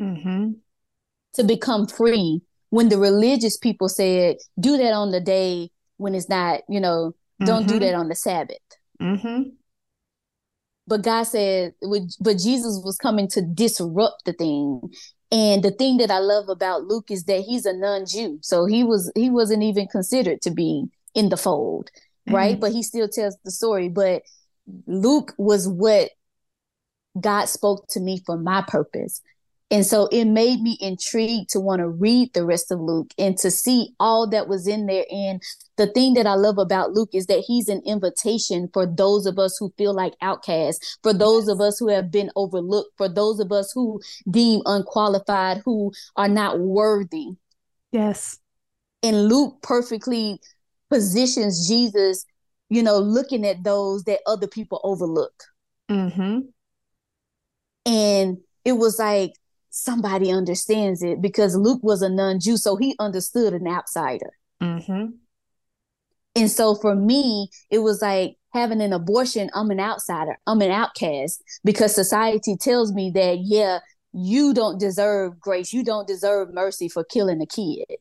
[0.00, 0.52] mm-hmm.
[1.34, 6.28] to become free when the religious people said, do that on the day when it's
[6.28, 7.72] not, you know, don't mm-hmm.
[7.72, 8.56] do that on the Sabbath.
[9.00, 9.50] Mm-hmm.
[10.86, 14.80] But God said, but Jesus was coming to disrupt the thing.
[15.32, 18.84] And the thing that I love about Luke is that he's a non-Jew, so he
[18.84, 21.90] was he wasn't even considered to be in the fold,
[22.28, 22.34] mm-hmm.
[22.34, 22.60] right?
[22.60, 23.88] But he still tells the story.
[23.88, 24.22] But
[24.86, 26.10] Luke was what
[27.18, 29.22] God spoke to me for my purpose.
[29.70, 33.38] And so it made me intrigued to want to read the rest of Luke and
[33.38, 35.06] to see all that was in there.
[35.10, 35.42] And
[35.76, 39.38] the thing that I love about Luke is that he's an invitation for those of
[39.38, 43.40] us who feel like outcasts, for those of us who have been overlooked, for those
[43.40, 47.28] of us who deem unqualified, who are not worthy.
[47.90, 48.38] Yes.
[49.02, 50.40] And Luke perfectly
[50.90, 52.26] positions Jesus,
[52.68, 55.44] you know, looking at those that other people overlook.
[55.90, 56.40] Mm-hmm.
[57.86, 59.32] And it was like,
[59.70, 64.30] somebody understands it because Luke was a non Jew, so he understood an outsider.
[64.62, 65.06] Mm-hmm.
[66.34, 70.70] And so for me, it was like having an abortion, I'm an outsider, I'm an
[70.70, 73.80] outcast because society tells me that, yeah,
[74.12, 77.98] you don't deserve grace, you don't deserve mercy for killing a kid.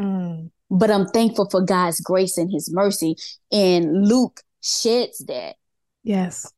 [0.00, 0.50] Mm.
[0.70, 3.16] But I'm thankful for God's grace and his mercy.
[3.52, 5.56] And Luke sheds that.
[6.02, 6.52] Yes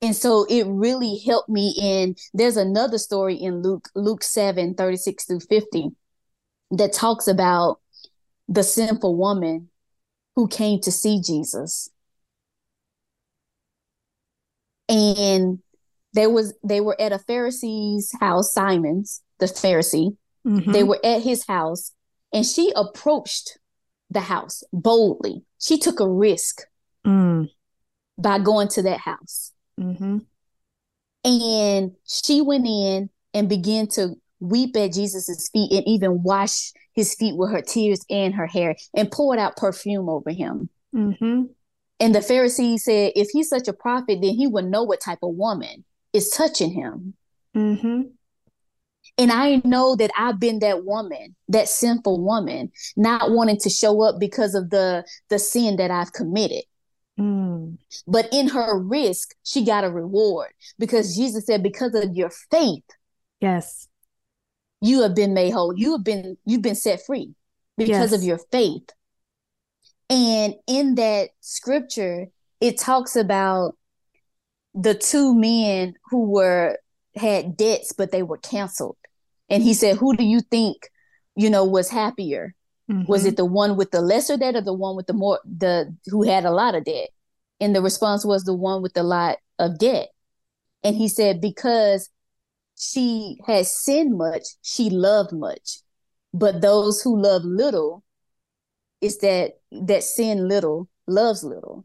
[0.00, 5.24] and so it really helped me in there's another story in luke luke 7 36
[5.24, 5.88] through 50
[6.72, 7.80] that talks about
[8.48, 9.68] the sinful woman
[10.38, 11.90] who came to see jesus
[14.88, 15.58] and
[16.14, 20.16] they was they were at a pharisee's house simon's the pharisee
[20.48, 20.72] Mm-hmm.
[20.72, 21.92] They were at his house,
[22.32, 23.58] and she approached
[24.10, 25.44] the house boldly.
[25.58, 26.62] She took a risk
[27.06, 27.48] mm.
[28.16, 29.52] by going to that house.
[29.78, 30.18] Mm-hmm.
[31.24, 37.14] And she went in and began to weep at Jesus's feet and even wash his
[37.14, 40.68] feet with her tears and her hair and poured out perfume over him.
[40.94, 41.44] Mm-hmm.
[42.00, 45.18] And the Pharisees said, if he's such a prophet, then he would know what type
[45.22, 47.14] of woman is touching him.
[47.56, 48.02] Mm-hmm.
[49.16, 54.02] And I know that I've been that woman, that sinful woman, not wanting to show
[54.02, 56.62] up because of the the sin that I've committed.
[57.18, 57.78] Mm.
[58.06, 62.84] But in her risk, she got a reward because Jesus said, because of your faith,
[63.40, 63.88] yes,
[64.80, 65.76] you have been made whole.
[65.76, 67.34] You have been you've been set free
[67.76, 68.12] because yes.
[68.12, 68.88] of your faith.
[70.10, 72.28] And in that scripture,
[72.60, 73.76] it talks about
[74.74, 76.78] the two men who were
[77.14, 78.96] had debts, but they were canceled.
[79.48, 80.88] And he said, Who do you think,
[81.36, 82.54] you know, was happier?
[82.90, 83.10] Mm-hmm.
[83.10, 85.94] Was it the one with the lesser debt or the one with the more the
[86.06, 87.10] who had a lot of debt?
[87.60, 90.08] And the response was the one with the lot of debt.
[90.84, 92.08] And he said, Because
[92.78, 95.78] she has sinned much, she loved much.
[96.32, 98.04] But those who love little,
[99.00, 101.84] is that that sin little loves little.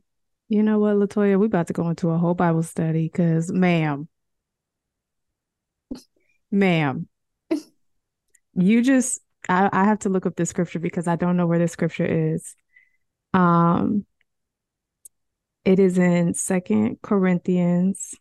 [0.49, 4.07] You know what, Latoya, we're about to go into a whole Bible study because, ma'am,
[6.51, 7.07] ma'am,
[8.53, 9.19] you just
[9.49, 12.05] I, I have to look up this scripture because I don't know where this scripture
[12.05, 12.55] is.
[13.33, 14.05] Um,
[15.65, 18.13] it is in Second Corinthians.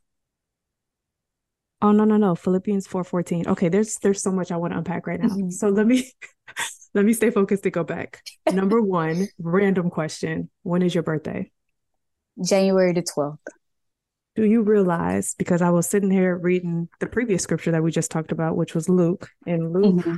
[1.82, 3.46] Oh no no no Philippians four fourteen.
[3.48, 5.28] Okay, there's there's so much I want to unpack right now.
[5.28, 5.50] Mm-hmm.
[5.50, 6.10] So let me
[6.94, 8.22] let me stay focused to go back.
[8.50, 11.50] Number one, random question: When is your birthday?
[12.42, 13.40] January the twelfth.
[14.34, 18.10] Do you realize, because I was sitting here reading the previous scripture that we just
[18.10, 20.16] talked about, which was Luke, and Luke, mm-hmm.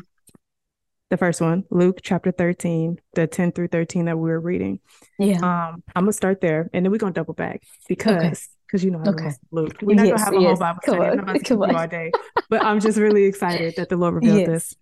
[1.10, 4.78] the first one, Luke chapter 13, the 10 through 13 that we were reading.
[5.18, 5.38] Yeah.
[5.38, 9.02] Um, I'm gonna start there and then we're gonna double back because because you know
[9.06, 9.32] okay.
[9.50, 9.76] Luke.
[9.82, 10.46] We're not yes, gonna have a yes.
[10.48, 11.02] whole Bible study.
[11.02, 12.12] I'm about to keep you all day.
[12.50, 14.48] But I'm just really excited that the Lord revealed yes.
[14.48, 14.76] this.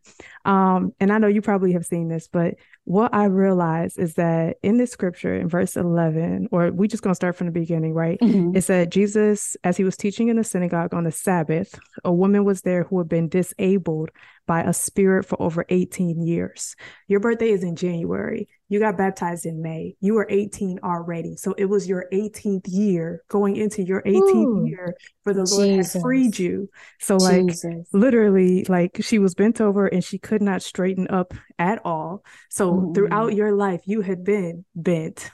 [0.44, 2.54] Um, and I know you probably have seen this, but
[2.84, 7.12] what I realized is that in this scripture, in verse 11, or we just going
[7.12, 8.18] to start from the beginning, right?
[8.20, 8.56] Mm-hmm.
[8.56, 12.44] It said, Jesus, as he was teaching in the synagogue on the Sabbath, a woman
[12.44, 14.10] was there who had been disabled
[14.46, 16.74] by a spirit for over 18 years.
[17.06, 18.48] Your birthday is in January.
[18.68, 19.96] You got baptized in May.
[20.00, 21.36] You were 18 already.
[21.36, 25.68] So it was your 18th year going into your 18th Ooh, year for the Lord
[25.68, 25.92] Jesus.
[25.92, 26.70] had freed you.
[26.98, 27.86] So like Jesus.
[27.92, 32.24] literally like she was bent over and she could not straighten up at all.
[32.50, 32.92] So mm-hmm.
[32.92, 35.30] throughout your life you had been bent.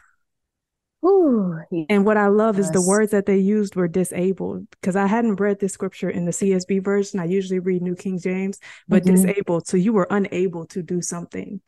[1.07, 1.57] Ooh,
[1.89, 5.37] and what I love is the words that they used were disabled because I hadn't
[5.37, 7.21] read this scripture in the CSB version.
[7.21, 8.59] I usually read New King James,
[8.89, 9.15] but mm-hmm.
[9.15, 9.69] disabled.
[9.69, 11.61] So you were unable to do something.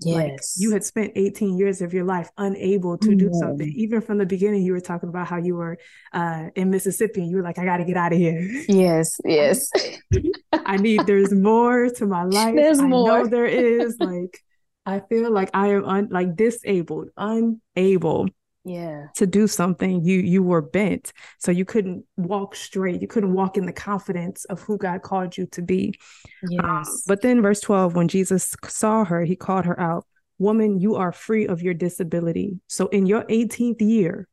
[0.00, 0.16] Yes.
[0.16, 3.68] Like you had spent 18 years of your life unable to do something.
[3.76, 5.78] Even from the beginning, you were talking about how you were
[6.12, 8.40] uh, in Mississippi and you were like, I got to get out of here.
[8.68, 9.70] Yes, yes.
[10.52, 12.54] I need, there's more to my life.
[12.54, 13.06] There's I more.
[13.06, 13.96] know there is.
[13.98, 14.38] Like,
[14.86, 18.28] I feel like I am un, like disabled, unable
[18.64, 23.34] yeah to do something you you were bent so you couldn't walk straight you couldn't
[23.34, 25.94] walk in the confidence of who god called you to be
[26.44, 26.64] um, yes.
[26.64, 30.06] Um, but then verse 12 when jesus saw her he called her out
[30.38, 34.28] woman you are free of your disability so in your 18th year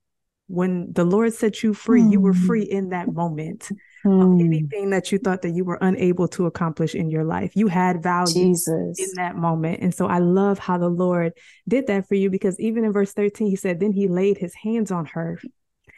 [0.48, 2.12] when the lord set you free mm.
[2.14, 2.46] you were hmm.
[2.48, 3.70] free in that moment
[4.06, 4.44] mm.
[4.44, 7.56] anything that you thought that you were unable to accomplish in your life.
[7.56, 9.00] You had value Jesus.
[9.00, 9.82] in that moment.
[9.82, 11.34] And so I love how the Lord
[11.68, 14.54] did that for you because even in verse 13, he said, Then he laid his
[14.56, 15.40] hands on her.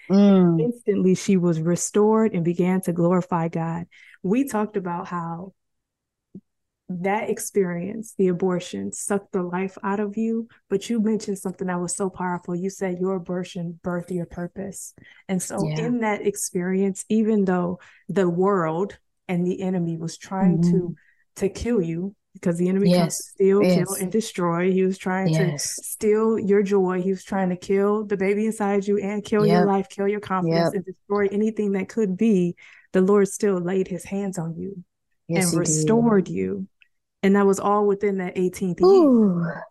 [0.09, 0.61] Mm.
[0.61, 3.85] Instantly, she was restored and began to glorify God.
[4.21, 5.53] We talked about how
[7.01, 10.47] that experience, the abortion, sucked the life out of you.
[10.69, 12.55] But you mentioned something that was so powerful.
[12.55, 14.93] You said your abortion birthed your purpose.
[15.27, 15.79] And so, yeah.
[15.79, 17.79] in that experience, even though
[18.09, 20.71] the world and the enemy was trying mm-hmm.
[20.71, 20.95] to
[21.35, 22.99] to kill you, because the enemy yes.
[22.99, 23.75] comes to steal, yes.
[23.77, 24.71] kill, and destroy.
[24.71, 25.75] He was trying yes.
[25.75, 27.01] to steal your joy.
[27.01, 29.53] He was trying to kill the baby inside you and kill yep.
[29.53, 30.73] your life, kill your confidence, yep.
[30.73, 32.55] and destroy anything that could be.
[32.91, 34.83] The Lord still laid his hands on you
[35.29, 36.33] and restored did.
[36.33, 36.67] you
[37.23, 39.63] and that was all within that 18th Ooh, year.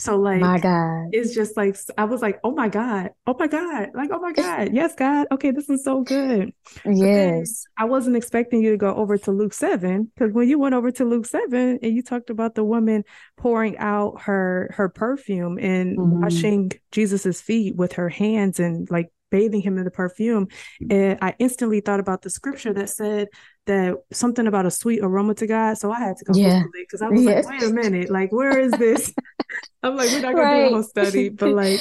[0.00, 1.08] So like my God.
[1.12, 4.32] It's just like I was like, oh my God, oh my God, like, oh my
[4.32, 5.26] God, yes, God.
[5.30, 6.54] Okay, this is so good.
[6.86, 7.64] Yes.
[7.76, 10.10] I wasn't expecting you to go over to Luke 7.
[10.14, 13.04] Because when you went over to Luke 7 and you talked about the woman
[13.36, 16.22] pouring out her her perfume and mm-hmm.
[16.22, 20.48] washing Jesus's feet with her hands and like bathing him in the perfume.
[20.90, 23.28] And I instantly thought about the scripture that said
[23.66, 25.78] that something about a sweet aroma to God.
[25.78, 26.62] So I had to go yeah.
[26.72, 27.40] because I was yeah.
[27.40, 29.12] like, wait a minute, like where is this?
[29.82, 30.68] I'm like, we're not gonna right.
[30.68, 31.80] do a whole study, but like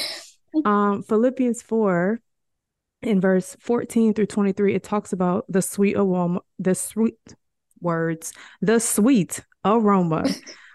[0.65, 2.19] um Philippians 4
[3.01, 7.17] in verse 14 through 23, it talks about the sweet aroma, the sweet
[7.79, 10.25] words, the sweet aroma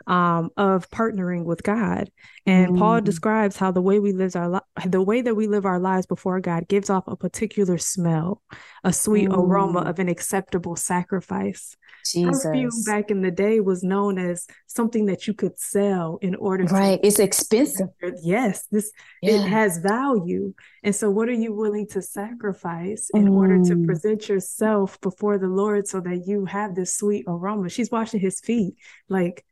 [0.06, 2.10] um, of partnering with God.
[2.46, 2.78] And mm.
[2.78, 5.78] Paul describes how the way we live our li- the way that we live our
[5.78, 8.42] lives before God gives off a particular smell,
[8.82, 9.36] a sweet mm.
[9.36, 11.76] aroma of an acceptable sacrifice.
[12.04, 12.44] Jesus.
[12.44, 16.64] Perfume back in the day was known as something that you could sell in order
[16.64, 17.00] right.
[17.00, 17.88] To- it's expensive.
[18.22, 18.90] Yes, this
[19.22, 19.36] yeah.
[19.36, 20.54] it has value.
[20.82, 23.32] And so what are you willing to sacrifice in mm.
[23.32, 23.86] order to mm.
[23.86, 27.68] present yourself before the Lord so that you have this sweet aroma?
[27.70, 28.74] She's washing his feet.
[29.08, 29.44] Like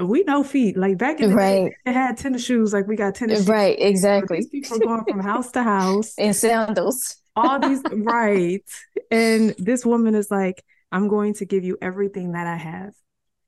[0.00, 0.76] we know feet.
[0.76, 1.70] Like back in the right.
[1.70, 2.72] day, they had tennis shoes.
[2.72, 3.48] Like we got tennis shoes.
[3.48, 4.42] Right, exactly.
[4.42, 7.16] So people going from house to house in sandals.
[7.36, 8.62] All these right.
[9.10, 12.92] And this woman is like, I'm going to give you everything that I have.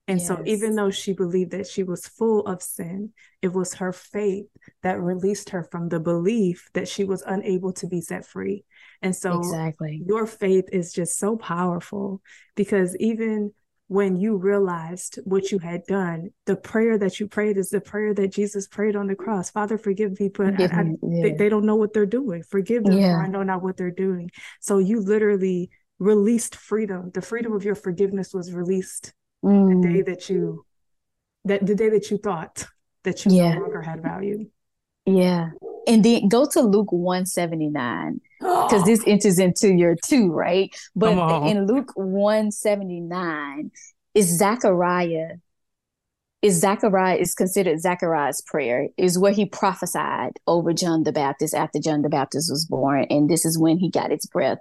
[0.07, 0.29] And yes.
[0.29, 4.47] so even though she believed that she was full of sin, it was her faith
[4.83, 8.65] that released her from the belief that she was unable to be set free.
[9.01, 10.03] And so exactly.
[10.07, 12.21] your faith is just so powerful
[12.55, 13.53] because even
[13.89, 18.15] when you realized what you had done, the prayer that you prayed is the prayer
[18.15, 19.51] that Jesus prayed on the cross.
[19.51, 21.23] Father, forgive me, but I, I, yeah.
[21.23, 22.43] they, they, don't know what they're doing.
[22.43, 23.17] Forgive them, yeah.
[23.17, 24.31] I know not what they're doing.
[24.61, 27.11] So you literally released freedom.
[27.13, 29.13] The freedom of your forgiveness was released
[29.45, 29.83] mm.
[29.83, 30.65] the day that you
[31.45, 32.67] that the day that you thought
[33.03, 33.55] that you yeah.
[33.55, 34.47] no longer had value.
[35.05, 35.51] Yeah.
[35.87, 40.75] And then go to Luke 179 because this enters into your two, right?
[40.95, 41.13] But
[41.47, 43.71] in Luke 179,
[44.15, 45.37] is Zechariah
[46.43, 51.79] is Zechariah is considered Zechariah's prayer is where he prophesied over John the Baptist after
[51.79, 54.59] John the Baptist was born, and this is when he got his breath.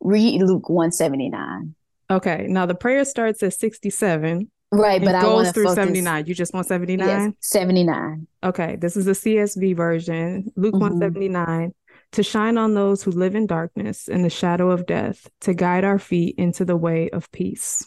[0.00, 1.74] Read Luke 179.
[2.10, 2.46] Okay.
[2.48, 4.50] Now the prayer starts at 67.
[4.70, 6.26] Right, but it goes through 79.
[6.26, 7.06] You just want 79?
[7.06, 8.26] Yes, 79.
[8.44, 8.76] Okay.
[8.76, 10.50] This is the CSB version.
[10.56, 11.00] Luke mm-hmm.
[11.00, 11.74] 179.
[12.12, 15.84] To shine on those who live in darkness and the shadow of death, to guide
[15.84, 17.86] our feet into the way of peace.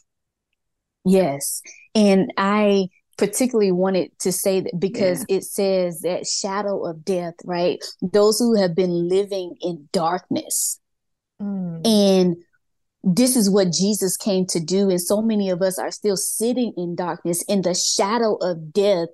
[1.06, 1.62] Yes.
[1.96, 5.38] And I particularly wanted to say that because yeah.
[5.38, 7.84] it says that shadow of death, right?
[8.02, 10.80] Those who have been living in darkness.
[11.42, 11.86] Mm.
[11.86, 12.36] And
[13.04, 14.90] this is what Jesus came to do.
[14.90, 19.10] And so many of us are still sitting in darkness, in the shadow of death,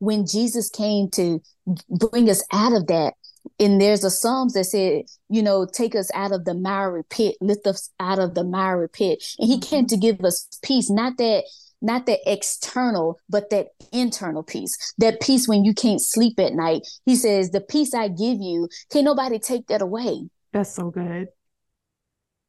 [0.00, 1.40] when Jesus came to
[1.88, 3.14] bring us out of that.
[3.58, 7.36] And there's a Psalms that said, you know, take us out of the miry pit,
[7.40, 9.22] lift us out of the miry pit.
[9.38, 9.94] And he came mm-hmm.
[9.94, 11.44] to give us peace, not that
[11.80, 14.76] not that external, but that internal peace.
[14.98, 16.82] That peace when you can't sleep at night.
[17.06, 20.28] He says, The peace I give you, can nobody take that away.
[20.52, 21.28] That's so good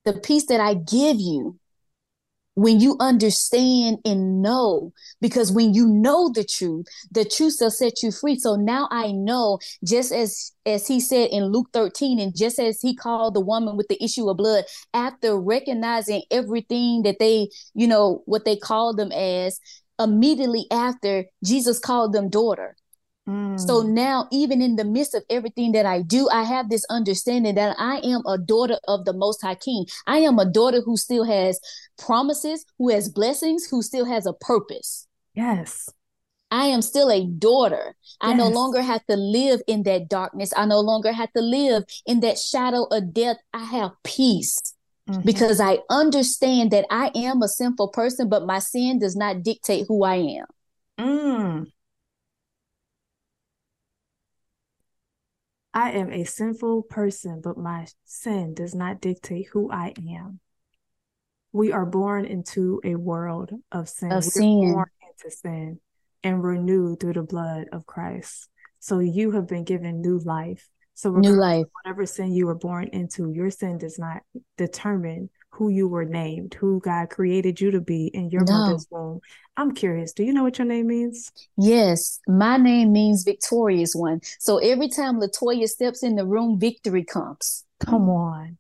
[0.06, 1.60] the peace that I give you
[2.60, 4.92] when you understand and know
[5.22, 8.38] because when you know the truth the truth will set you free.
[8.38, 12.82] So now i know just as as he said in luke 13 and just as
[12.82, 17.88] he called the woman with the issue of blood after recognizing everything that they you
[17.88, 19.60] know what they called them as
[19.98, 22.76] immediately after jesus called them daughter
[23.58, 23.90] so mm.
[23.90, 27.76] now, even in the midst of everything that I do, I have this understanding that
[27.78, 29.86] I am a daughter of the Most High King.
[30.08, 31.60] I am a daughter who still has
[31.98, 35.08] promises, who has blessings, who still has a purpose.
[35.36, 35.90] Yes.
[36.52, 37.96] I am still a daughter.
[37.96, 38.18] Yes.
[38.22, 40.52] I no longer have to live in that darkness.
[40.58, 43.38] I no longer have to live in that shadow of death.
[43.54, 44.58] I have peace.
[45.08, 45.22] Mm-hmm.
[45.22, 49.86] Because I understand that I am a sinful person, but my sin does not dictate
[49.88, 50.46] who I am.
[51.00, 51.72] Mm.
[55.74, 60.40] I am a sinful person, but my sin does not dictate who I am.
[61.52, 64.12] We are born into a world of sin.
[64.12, 64.74] Of sin.
[64.74, 65.80] born into sin
[66.24, 68.50] and renewed through the blood of Christ.
[68.80, 70.68] So you have been given new life.
[70.94, 71.66] So new life.
[71.84, 74.22] Whatever sin you were born into, your sin does not
[74.58, 78.54] determine who you were named, who God created you to be in your no.
[78.54, 79.20] mother's womb.
[79.58, 81.34] I'm curious, do you know what your name means?
[81.58, 84.22] Yes, my name means victorious one.
[84.40, 87.66] So every time Latoya steps in the room, victory comes.
[87.82, 88.58] Come on.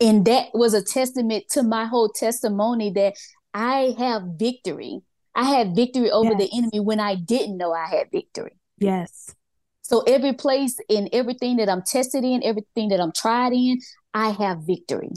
[0.00, 3.16] And that was a testament to my whole testimony that
[3.52, 5.02] I have victory.
[5.34, 6.38] I had victory over yes.
[6.38, 8.52] the enemy when I didn't know I had victory.
[8.78, 9.34] Yes.
[9.82, 13.80] So every place in everything that I'm tested in, everything that I'm tried in,
[14.14, 15.10] I have victory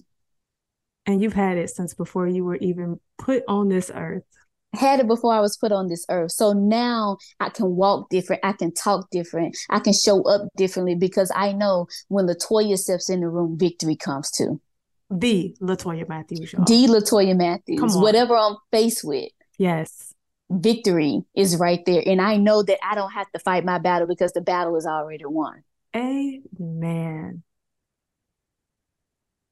[1.06, 4.24] and you've had it since before you were even put on this earth
[4.76, 6.32] had it before I was put on this earth.
[6.32, 8.44] So now I can walk different.
[8.44, 9.56] I can talk different.
[9.70, 13.96] I can show up differently because I know when Latoya steps in the room, victory
[13.96, 14.60] comes too.
[15.10, 16.66] The Latoya Mathews, y'all.
[16.66, 17.96] The Latoya Mathews.
[17.96, 19.30] Whatever I'm faced with.
[19.60, 20.14] Yes.
[20.50, 22.04] Victory is right there.
[22.06, 24.86] And I know that I don't have to fight my battle because the battle is
[24.86, 25.64] already won.
[25.96, 27.44] Amen.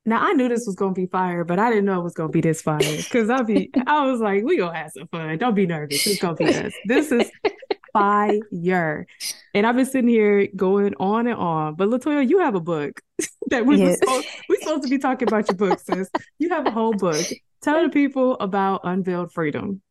[0.06, 2.30] Now I knew this was gonna be fire, but I didn't know it was gonna
[2.30, 2.80] be this fire.
[3.12, 5.38] Cause I'll be I was like, we gonna have some fun.
[5.38, 6.06] Don't be nervous.
[6.08, 6.74] It's gonna be this.
[6.86, 7.30] This is
[7.94, 9.08] fire.
[9.54, 11.76] And I've been sitting here going on and on.
[11.76, 13.02] But Latoya, you have a book
[13.50, 14.00] that we yes.
[14.00, 16.10] supposed, we supposed to be talking about your book, sis.
[16.40, 17.26] You have a whole book.
[17.62, 19.82] Tell the people about Unveiled Freedom.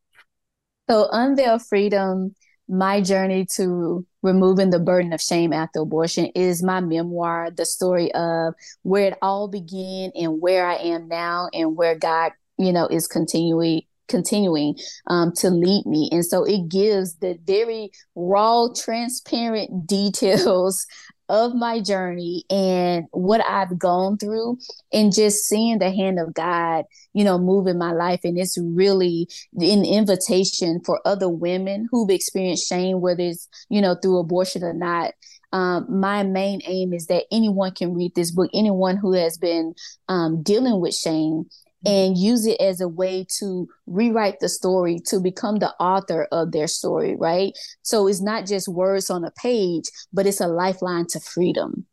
[0.89, 2.35] So Unveiled Freedom
[2.71, 8.13] my journey to removing the burden of shame after abortion is my memoir, the story
[8.13, 12.87] of where it all began and where I am now and where God, you know,
[12.87, 14.75] is continuing continuing
[15.07, 16.11] um, to lead me.
[16.13, 20.87] And so it gives the very raw, transparent details
[21.31, 24.59] of my journey and what I've gone through
[24.93, 28.21] and just seeing the hand of God, you know, move in my life.
[28.25, 33.95] And it's really an invitation for other women who've experienced shame, whether it's, you know,
[33.95, 35.15] through abortion or not.
[35.53, 39.75] Um, my main aim is that anyone can read this book, anyone who has been
[40.09, 41.47] um, dealing with shame
[41.85, 46.53] and use it as a way to rewrite the story to become the author of
[46.53, 47.53] their story, right?
[47.83, 51.87] So it's not just words on a page, but it's a lifeline to freedom.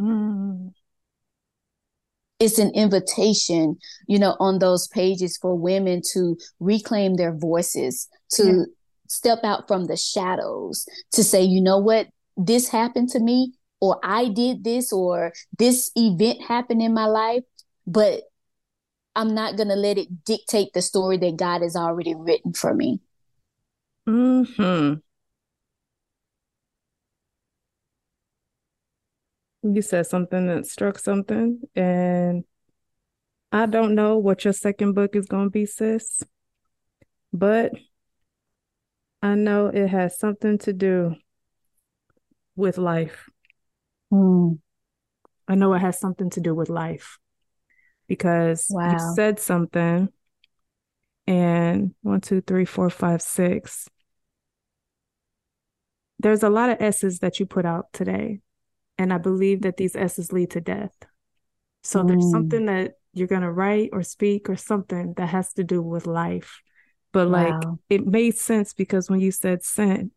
[0.00, 0.72] Mm.
[2.40, 8.44] It's an invitation, you know, on those pages for women to reclaim their voices, to
[8.44, 8.64] yeah.
[9.08, 13.98] step out from the shadows, to say, you know what, this happened to me, or
[14.04, 17.42] I did this, or this event happened in my life,
[17.86, 18.22] but
[19.14, 22.74] I'm not going to let it dictate the story that God has already written for
[22.74, 23.00] me.
[24.06, 24.94] Hmm.
[29.62, 32.44] You said something that struck something, and
[33.50, 36.22] I don't know what your second book is going to be, sis,
[37.32, 37.72] but
[39.20, 41.16] I know it has something to do
[42.54, 43.28] with life.
[44.12, 44.58] Mm.
[45.48, 47.18] I know it has something to do with life
[48.08, 48.92] because wow.
[48.92, 50.08] you said something
[51.26, 53.88] and one, two, three, four, five, six.
[56.18, 58.40] There's a lot of S's that you put out today.
[58.96, 60.96] And I believe that these S's lead to death.
[61.84, 62.08] So mm.
[62.08, 65.82] there's something that you're going to write or speak or something that has to do
[65.82, 66.62] with life.
[67.12, 67.60] But wow.
[67.60, 70.10] like it made sense because when you said sin,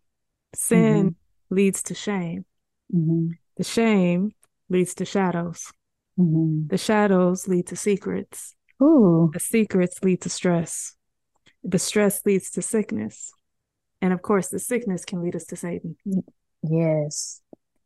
[0.56, 1.56] sin mm-hmm.
[1.56, 2.46] leads to shame.
[2.94, 3.32] Mm-hmm.
[3.58, 4.32] The shame
[4.70, 5.72] leads to shadows.
[6.20, 6.68] Mm-hmm.
[6.68, 8.56] The shadows lead to secrets.
[8.82, 9.30] Ooh.
[9.34, 10.96] The secrets lead to stress.
[11.64, 13.32] The stress leads to sickness.
[14.02, 15.96] And of course, the sickness can lead us to Satan.
[16.64, 17.42] Yes.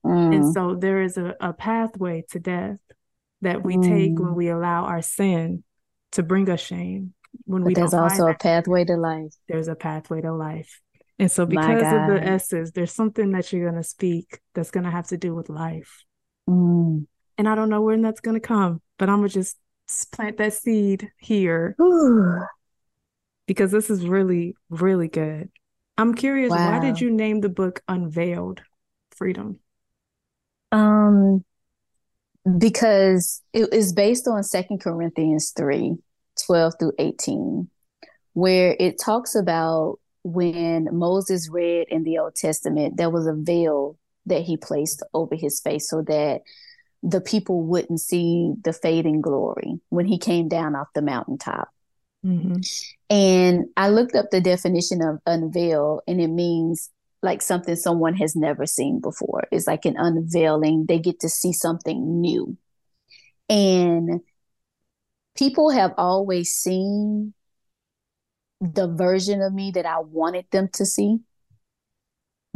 [0.06, 0.36] Mm.
[0.36, 2.78] And so there is a, a pathway to death
[3.42, 3.84] that we mm.
[3.84, 5.64] take when we allow our sin
[6.14, 7.14] to bring us shame.
[7.44, 9.34] When but we there's also a pathway to life.
[9.50, 10.80] There's a pathway to life.
[11.20, 14.86] And so because of the S's, there's something that you're going to speak that's going
[14.86, 16.04] to have to do with life.
[16.50, 17.08] Mm
[17.38, 19.58] and I don't know when that's going to come, but I'm going to just
[20.12, 21.76] plant that seed here
[23.48, 25.50] because this is really, really good.
[25.98, 26.72] I'm curious, wow.
[26.72, 28.62] why did you name the book Unveiled
[29.12, 29.60] Freedom?
[30.72, 31.46] Um,
[32.58, 35.96] because it is based on Second Corinthians 3
[36.46, 37.70] 12 through 18,
[38.34, 43.98] where it talks about when Moses read in the Old Testament, there was a veil
[44.26, 46.42] that he placed over his face so that
[47.06, 51.70] the people wouldn't see the fading glory when he came down off the mountaintop.
[52.26, 52.62] Mm-hmm.
[53.12, 56.90] And I looked up the definition of unveil, and it means
[57.22, 59.48] like something someone has never seen before.
[59.52, 60.86] It's like an unveiling.
[60.88, 62.58] They get to see something new.
[63.50, 64.22] And
[65.38, 67.36] people have always seen
[68.62, 71.20] the version of me that I wanted them to see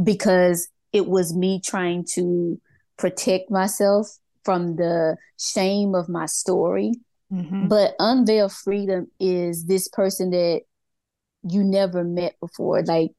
[0.02, 2.60] because it was me trying to
[2.96, 6.92] protect myself from the shame of my story.
[7.32, 7.68] Mm-hmm.
[7.68, 10.62] But Unveil Freedom is this person that
[11.48, 12.82] you never met before.
[12.82, 13.12] Like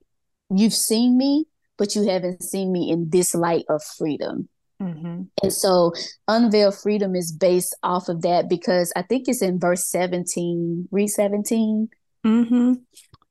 [0.50, 1.46] you've seen me,
[1.78, 4.50] but you haven't seen me in this light of freedom.
[4.82, 5.24] Mm-hmm.
[5.44, 5.94] And so
[6.28, 10.90] Unveil Freedom is based off of that because I think it's in verse 17.
[10.92, 11.90] Read 17.
[12.26, 12.74] Mm-hmm.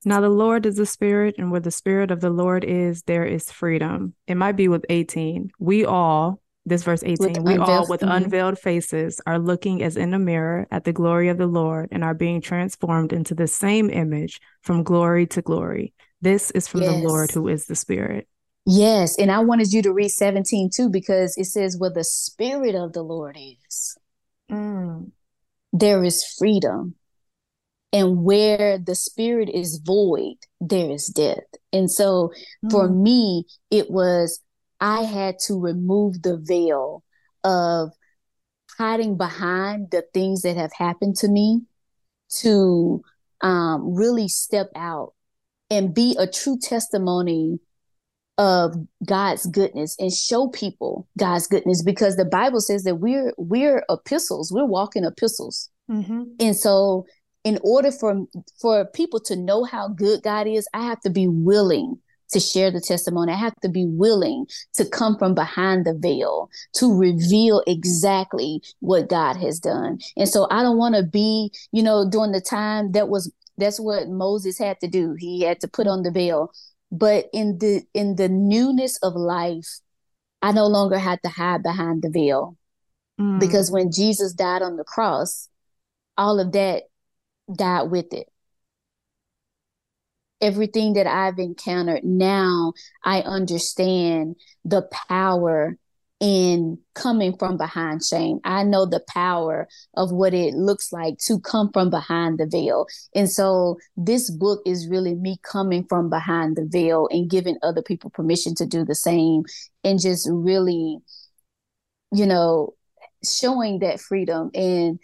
[0.05, 3.27] Now the Lord is the Spirit, and where the Spirit of the Lord is, there
[3.27, 4.15] is freedom.
[4.27, 5.51] It might be with 18.
[5.59, 10.13] We all, this verse 18 with we all with unveiled faces are looking as in
[10.13, 13.89] a mirror at the glory of the lord and are being transformed into the same
[13.91, 16.93] image from glory to glory this is from yes.
[16.93, 18.29] the lord who is the spirit
[18.67, 22.75] yes and i wanted you to read 17 too because it says where the spirit
[22.75, 23.97] of the lord is
[24.51, 25.11] mm.
[25.73, 26.95] there is freedom
[27.93, 31.39] and where the spirit is void there is death
[31.73, 32.31] and so
[32.65, 32.71] mm.
[32.71, 34.41] for me it was
[34.81, 37.03] I had to remove the veil
[37.45, 37.93] of
[38.79, 41.63] hiding behind the things that have happened to me
[42.39, 43.03] to
[43.43, 45.13] um, really step out
[45.71, 47.59] and be a true testimony
[48.39, 48.75] of
[49.05, 54.51] God's goodness and show people God's goodness because the Bible says that we're we're epistles,
[54.51, 55.69] we're walking epistles.
[55.91, 56.23] Mm-hmm.
[56.41, 57.05] And so
[57.45, 58.25] in order for
[58.61, 61.99] for people to know how good God is, I have to be willing
[62.31, 63.33] to share the testimony.
[63.33, 69.09] I have to be willing to come from behind the veil to reveal exactly what
[69.09, 69.99] God has done.
[70.17, 73.79] And so I don't want to be, you know, during the time that was that's
[73.79, 75.15] what Moses had to do.
[75.19, 76.51] He had to put on the veil.
[76.91, 79.69] But in the in the newness of life,
[80.43, 82.57] I no longer had to hide behind the veil.
[83.21, 83.39] Mm.
[83.39, 85.49] Because when Jesus died on the cross,
[86.17, 86.85] all of that
[87.55, 88.29] died with it
[90.41, 92.73] everything that I've encountered now,
[93.05, 95.77] I understand the power
[96.21, 98.41] in coming from behind shame.
[98.45, 102.87] I know the power of what it looks like to come from behind the veil.
[103.15, 107.83] And so this book is really me coming from behind the veil and giving other
[107.83, 109.45] people permission to do the same
[109.83, 110.99] and just really,
[112.13, 112.75] you know,
[113.25, 114.99] showing that freedom and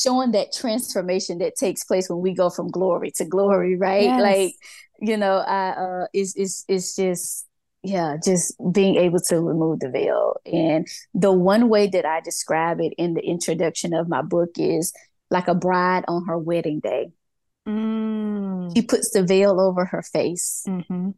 [0.00, 4.04] showing that transformation that takes place when we go from glory to glory, right?
[4.04, 4.22] Yes.
[4.22, 4.54] Like,
[5.00, 7.46] you know, I uh is is it's just
[7.82, 10.36] yeah, just being able to remove the veil.
[10.46, 14.92] And the one way that I describe it in the introduction of my book is
[15.30, 17.10] like a bride on her wedding day.
[17.66, 18.74] Mm.
[18.74, 20.64] She puts the veil over her face.
[20.68, 21.10] Mm-hmm.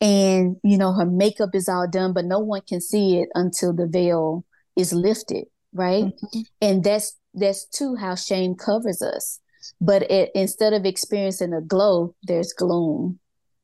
[0.00, 3.74] And, you know, her makeup is all done, but no one can see it until
[3.74, 4.46] the veil
[4.76, 5.44] is lifted,
[5.74, 6.04] right?
[6.04, 6.40] Mm-hmm.
[6.62, 9.40] And that's that's too how shame covers us.
[9.80, 13.18] But it, instead of experiencing a glow, there's gloom.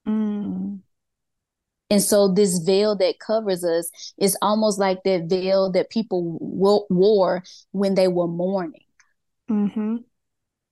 [0.07, 0.81] Mm.
[1.89, 7.45] And so this veil that covers us is almost like that veil that people wore
[7.71, 8.83] when they were mourning.
[9.51, 9.97] Mm-hmm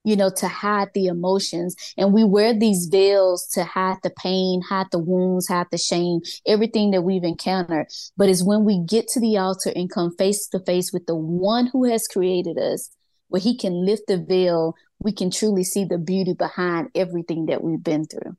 [0.04, 1.74] you know, to hide the emotions.
[1.96, 6.20] And we wear these veils to hide the pain, hide the wounds, hide the shame,
[6.46, 7.86] everything that we've encountered.
[8.16, 11.16] But it's when we get to the altar and come face to face with the
[11.16, 12.90] one who has created us,
[13.28, 17.64] where he can lift the veil, we can truly see the beauty behind everything that
[17.64, 18.36] we've been through.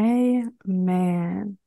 [0.00, 1.58] Amen.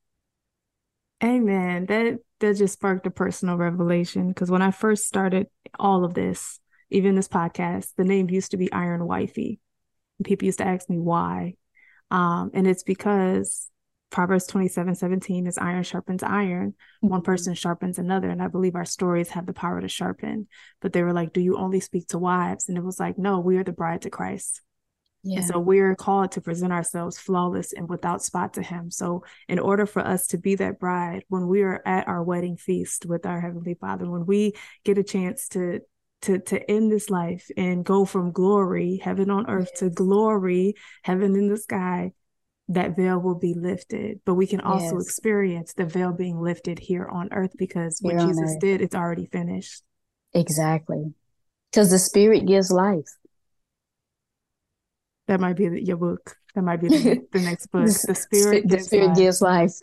[1.23, 1.85] Amen.
[1.85, 5.47] That that just sparked a personal revelation because when I first started
[5.79, 6.59] all of this,
[6.93, 9.59] even this podcast, the name used to be Iron Wifey.
[10.19, 11.55] And people used to ask me why.
[12.11, 13.69] Um, and it's because
[14.11, 16.71] Proverbs 27 17 is iron sharpens iron.
[16.71, 17.07] Mm-hmm.
[17.07, 18.29] One person sharpens another.
[18.29, 20.47] And I believe our stories have the power to sharpen.
[20.81, 22.69] But they were like, Do you only speak to wives?
[22.69, 24.61] And it was like, No, we are the bride to Christ.
[25.23, 25.37] Yeah.
[25.37, 28.91] And so we're called to present ourselves flawless and without spot to Him.
[28.91, 32.57] So, in order for us to be that bride, when we are at our wedding
[32.57, 35.79] feast with our Heavenly Father, when we get a chance to
[36.23, 39.79] to to end this life and go from glory heaven on earth yes.
[39.79, 42.11] to glory heaven in the sky
[42.69, 44.21] that veil will be lifted.
[44.25, 45.05] But we can also yes.
[45.05, 49.83] experience the veil being lifted here on earth because what jesus did it's already finished.
[50.33, 51.13] Exactly.
[51.71, 53.09] Because the spirit gives life.
[55.27, 57.85] That might be your book that might be the, the next book.
[57.85, 59.17] The spirit, the gives spirit life.
[59.17, 59.73] gives life.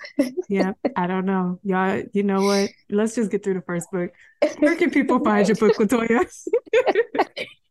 [0.49, 2.03] yeah, I don't know, y'all.
[2.13, 2.71] You know what?
[2.89, 4.13] Let's just get through the first book.
[4.59, 6.27] Where can people find your book, Latoya?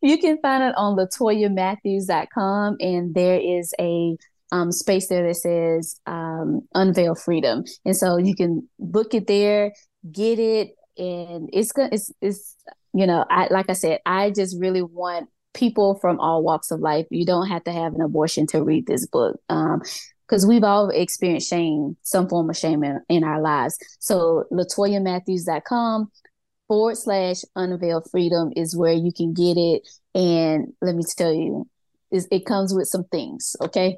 [0.02, 4.18] you can find it on latoyamathews.com, and there is a
[4.52, 9.72] um, space there that says um, "Unveil Freedom," and so you can book it there,
[10.12, 11.94] get it, and it's good.
[11.94, 12.56] It's it's
[12.94, 16.80] you know, I like I said, I just really want people from all walks of
[16.80, 17.06] life.
[17.10, 19.40] You don't have to have an abortion to read this book.
[19.50, 19.82] Um,
[20.28, 23.80] because we've all experienced shame, some form of shame in, in our lives.
[23.98, 26.12] So latoyamathews.com
[26.68, 29.90] forward slash unveil freedom is where you can get it.
[30.14, 31.68] And let me tell you,
[32.12, 33.98] it comes with some things, okay?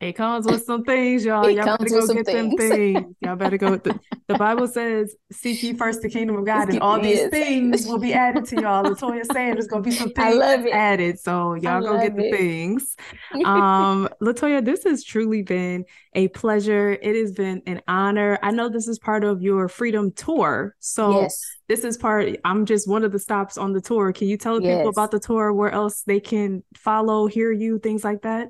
[0.00, 1.46] It comes with some things, y'all.
[1.46, 2.74] It y'all better go get them things.
[2.74, 3.16] things.
[3.20, 3.76] Y'all better go.
[3.76, 7.86] The, the Bible says, "Seek ye first the kingdom of God, and all these things
[7.86, 10.72] will be added to y'all." Latoya saying there's gonna be some things it.
[10.72, 12.96] added, so y'all go get love the things.
[13.44, 15.84] Um, Latoya, this has truly been
[16.14, 16.92] a pleasure.
[16.92, 18.38] It has been an honor.
[18.42, 21.42] I know this is part of your Freedom Tour, so yes.
[21.68, 22.36] this is part.
[22.44, 24.12] I'm just one of the stops on the tour.
[24.12, 25.52] Can you tell the people about the tour?
[25.52, 28.48] Where else they can follow, hear you, things like that?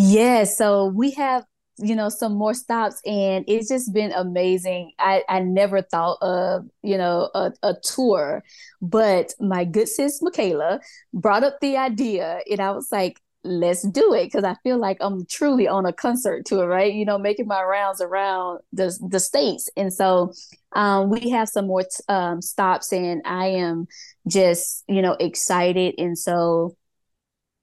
[0.00, 1.44] Yes, so we have,
[1.78, 4.92] you know, some more stops and it's just been amazing.
[5.00, 8.44] I, I never thought of, you know, a, a tour,
[8.80, 10.80] but my good sis Micayla
[11.12, 14.98] brought up the idea and I was like, let's do it because I feel like
[15.00, 16.92] I'm truly on a concert tour, right?
[16.92, 19.68] You know, making my rounds around the the states.
[19.76, 20.32] And so
[20.76, 23.88] um, we have some more t- um, stops and I am
[24.28, 25.94] just, you know, excited.
[25.98, 26.76] And so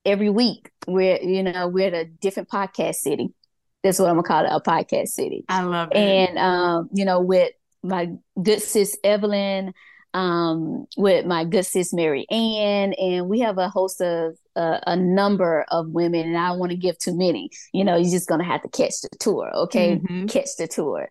[0.05, 0.71] every week.
[0.87, 3.33] We're you know we're at a different podcast city.
[3.83, 5.45] That's what i'm gonna call it a podcast city.
[5.49, 5.97] I love it.
[5.97, 7.51] and um you know with
[7.83, 8.09] my
[8.41, 9.73] good sis evelyn
[10.15, 14.95] um with my good sis mary ann and we have a host of uh, a
[14.95, 17.49] number of women and i don't want to give too many.
[17.73, 19.97] You know you're just gonna have to catch the tour okay?
[19.97, 20.29] Mhm.
[20.31, 21.09] catch the tour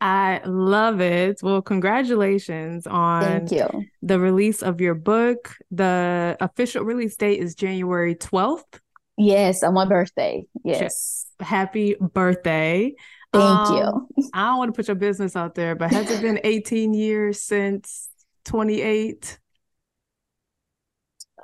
[0.00, 1.40] I love it.
[1.42, 5.54] Well, congratulations on thank you the release of your book.
[5.70, 8.80] The official release date is January 12th.
[9.16, 12.94] yes on my birthday yes Happy birthday.
[13.32, 16.40] thank Um, I don't want to put your business out there, but has it been
[16.44, 18.08] 18 years since
[18.44, 19.38] 28?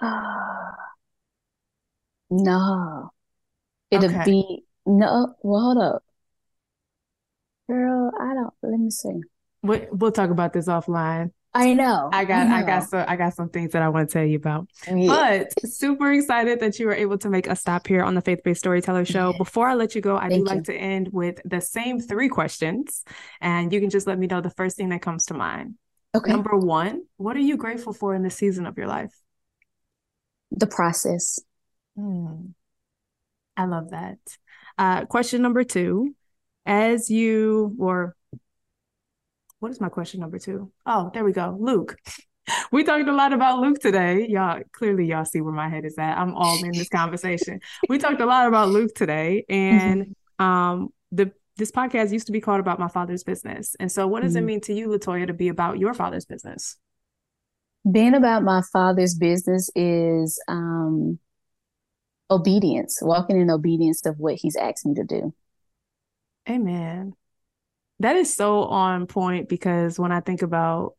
[0.03, 0.09] you
[2.31, 3.11] no
[3.91, 4.23] it'll Okay.
[4.25, 6.03] be no well hold up
[7.71, 9.17] girl i don't let me see
[9.63, 11.31] We, we'll talk about this offline.
[11.53, 12.67] i know I got I, know.
[12.73, 14.63] got some I got some things that I want to tell you about.
[14.87, 15.09] Yeah.
[15.15, 18.41] But super excited that you were able to make a stop here on the Faith
[18.45, 19.27] Based Storyteller Show.
[19.31, 19.39] Yes.
[19.45, 22.29] Before I let you go, I do Thank like to end with the same three
[22.29, 23.05] questions,
[23.41, 25.75] and you can just let me know the first thing that comes to mind.
[26.17, 26.95] okay Number one,
[27.25, 29.15] what are you grateful for in this season of your life?
[30.63, 31.39] the process
[31.97, 32.55] Hmm.
[33.57, 34.19] I love that.
[34.79, 36.15] Uh, question number two,
[36.71, 38.15] as you or
[39.59, 40.71] what is my question number two?
[40.87, 41.57] Oh, there we go.
[41.61, 41.97] Luke.
[42.73, 44.27] We talked a lot about Luke today.
[44.29, 46.19] Y'all clearly y'all see where my head is at.
[46.19, 47.61] I'm all in this conversation.
[47.89, 52.41] We talked a lot about Luke today and um the this podcast used to be
[52.41, 53.77] called about my father's business.
[53.79, 54.47] And so what does it Mhm.
[54.47, 56.77] mean to you, Latoya, to be about your father's business?
[57.91, 61.19] being about my father's business is um
[62.31, 65.33] obedience walking in obedience of what he's asked me to do
[66.51, 67.15] Amen.
[68.01, 70.95] That is so on point because when I think about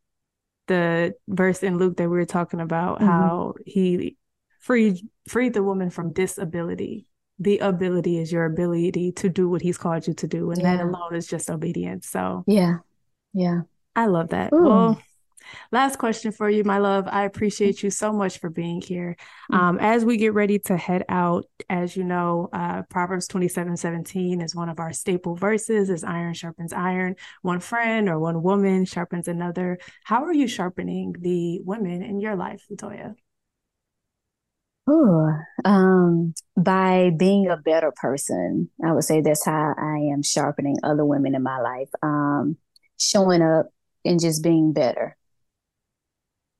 [0.67, 3.07] the verse in Luke that we were talking about, Mhm.
[3.07, 4.17] how he
[4.59, 7.07] freed freed the woman from disability.
[7.39, 10.79] The ability is your ability to do what he's called you to do, and that
[10.81, 12.07] alone is just obedience.
[12.07, 12.77] So yeah
[13.33, 13.61] yeah
[13.95, 14.53] I love that.
[14.53, 14.69] Ooh.
[14.69, 15.01] Well,
[15.71, 17.07] last question for you, my love.
[17.07, 19.15] I appreciate you so much for being here.
[19.51, 19.57] Mm.
[19.57, 24.41] Um, as we get ready to head out, as you know, uh, Proverbs 27 17
[24.41, 27.15] is one of our staple verses as iron sharpens iron.
[27.41, 29.77] One friend or one woman sharpens another.
[30.03, 33.15] How are you sharpening the women in your life, Latoya?
[34.89, 35.31] Ooh,
[35.63, 41.05] um, by being a better person, I would say that's how I am sharpening other
[41.05, 41.89] women in my life.
[42.01, 42.57] Um,
[43.01, 43.67] showing up
[44.05, 45.17] and just being better.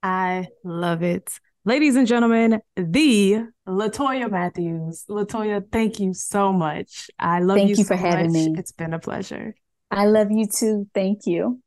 [0.04, 1.40] I love it.
[1.64, 5.06] Ladies and gentlemen, the Latoya Mathews.
[5.08, 7.10] Latoya, thank you so much.
[7.20, 8.48] I love Thank you you for so having much.
[8.48, 8.56] me.
[8.58, 9.54] It's been a pleasure.
[9.92, 10.88] I love you too.
[10.94, 11.62] Thank you.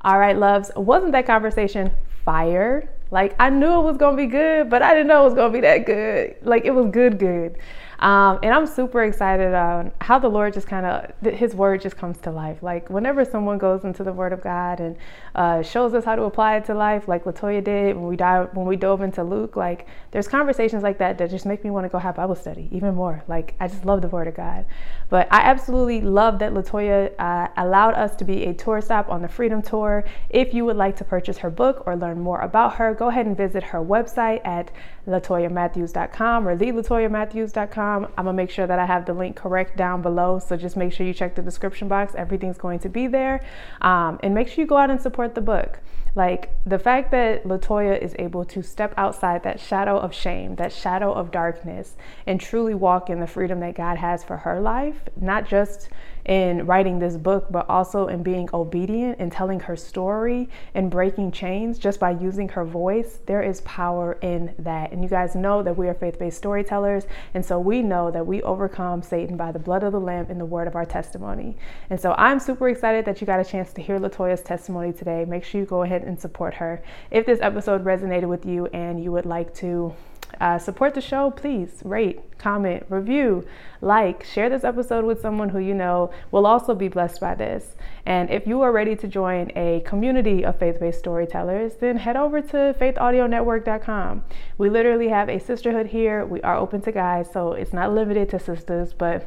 [0.00, 0.70] All right, loves.
[0.74, 1.92] Wasn't that conversation
[2.24, 2.90] fire?
[3.10, 5.52] Like I knew it was gonna be good, but I didn't know it was gonna
[5.52, 6.34] be that good.
[6.42, 7.58] Like it was good, good.
[8.04, 11.96] Um, and I'm super excited on how the Lord just kind of His word just
[11.96, 12.62] comes to life.
[12.62, 14.94] Like whenever someone goes into the Word of God and
[15.34, 18.54] uh, shows us how to apply it to life, like Latoya did when we dive
[18.54, 19.56] when we dove into Luke.
[19.56, 22.68] Like there's conversations like that that just make me want to go have Bible study
[22.72, 23.24] even more.
[23.26, 24.66] Like I just love the Word of God.
[25.08, 29.22] But I absolutely love that Latoya uh, allowed us to be a tour stop on
[29.22, 30.04] the Freedom Tour.
[30.28, 33.24] If you would like to purchase her book or learn more about her, go ahead
[33.24, 34.70] and visit her website at
[35.06, 38.04] latoyamathews.com or thelatoyamathews.com.
[38.04, 40.38] I'm gonna make sure that I have the link correct down below.
[40.38, 42.14] So just make sure you check the description box.
[42.14, 43.44] Everything's going to be there.
[43.80, 45.80] Um, and make sure you go out and support the book.
[46.14, 50.72] Like the fact that Latoya is able to step outside that shadow of shame, that
[50.72, 51.96] shadow of darkness,
[52.26, 55.88] and truly walk in the freedom that God has for her life, not just
[56.26, 61.32] in writing this book, but also in being obedient and telling her story and breaking
[61.32, 63.18] chains just by using her voice.
[63.26, 64.92] There is power in that.
[64.92, 67.06] And you guys know that we are faith based storytellers.
[67.34, 70.40] And so we know that we overcome Satan by the blood of the Lamb and
[70.40, 71.56] the word of our testimony.
[71.90, 75.24] And so I'm super excited that you got a chance to hear Latoya's testimony today.
[75.24, 76.82] Make sure you go ahead and support her.
[77.10, 79.94] If this episode resonated with you and you would like to
[80.40, 83.46] uh, support the show, please rate, comment, review,
[83.80, 87.76] like, share this episode with someone who you know will also be blessed by this.
[88.06, 92.16] And if you are ready to join a community of faith based storytellers, then head
[92.16, 94.24] over to faithaudionetwork.com.
[94.58, 96.24] We literally have a sisterhood here.
[96.24, 99.26] We are open to guys, so it's not limited to sisters, but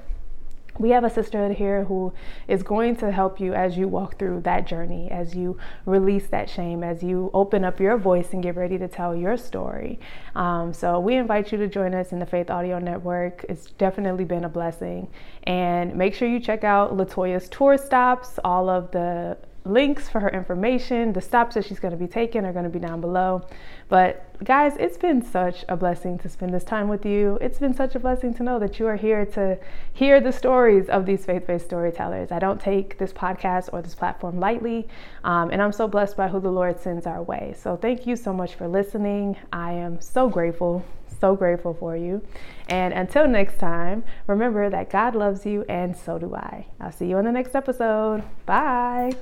[0.79, 2.13] we have a sisterhood here who
[2.47, 6.49] is going to help you as you walk through that journey, as you release that
[6.49, 9.99] shame, as you open up your voice and get ready to tell your story.
[10.35, 13.45] Um, so, we invite you to join us in the Faith Audio Network.
[13.49, 15.07] It's definitely been a blessing.
[15.43, 20.29] And make sure you check out Latoya's tour stops, all of the links for her
[20.29, 21.13] information.
[21.13, 23.45] The stops that she's going to be taking are going to be down below.
[23.89, 27.37] But guys, it's been such a blessing to spend this time with you.
[27.41, 29.57] It's been such a blessing to know that you are here to
[29.93, 32.31] hear the stories of these faith based storytellers.
[32.31, 34.87] I don't take this podcast or this platform lightly,
[35.23, 37.53] um, and I'm so blessed by who the Lord sends our way.
[37.57, 39.37] So thank you so much for listening.
[39.51, 40.85] I am so grateful
[41.19, 42.21] so grateful for you.
[42.69, 46.67] And until next time, remember that God loves you and so do I.
[46.79, 48.23] I'll see you on the next episode.
[48.45, 49.13] Bye.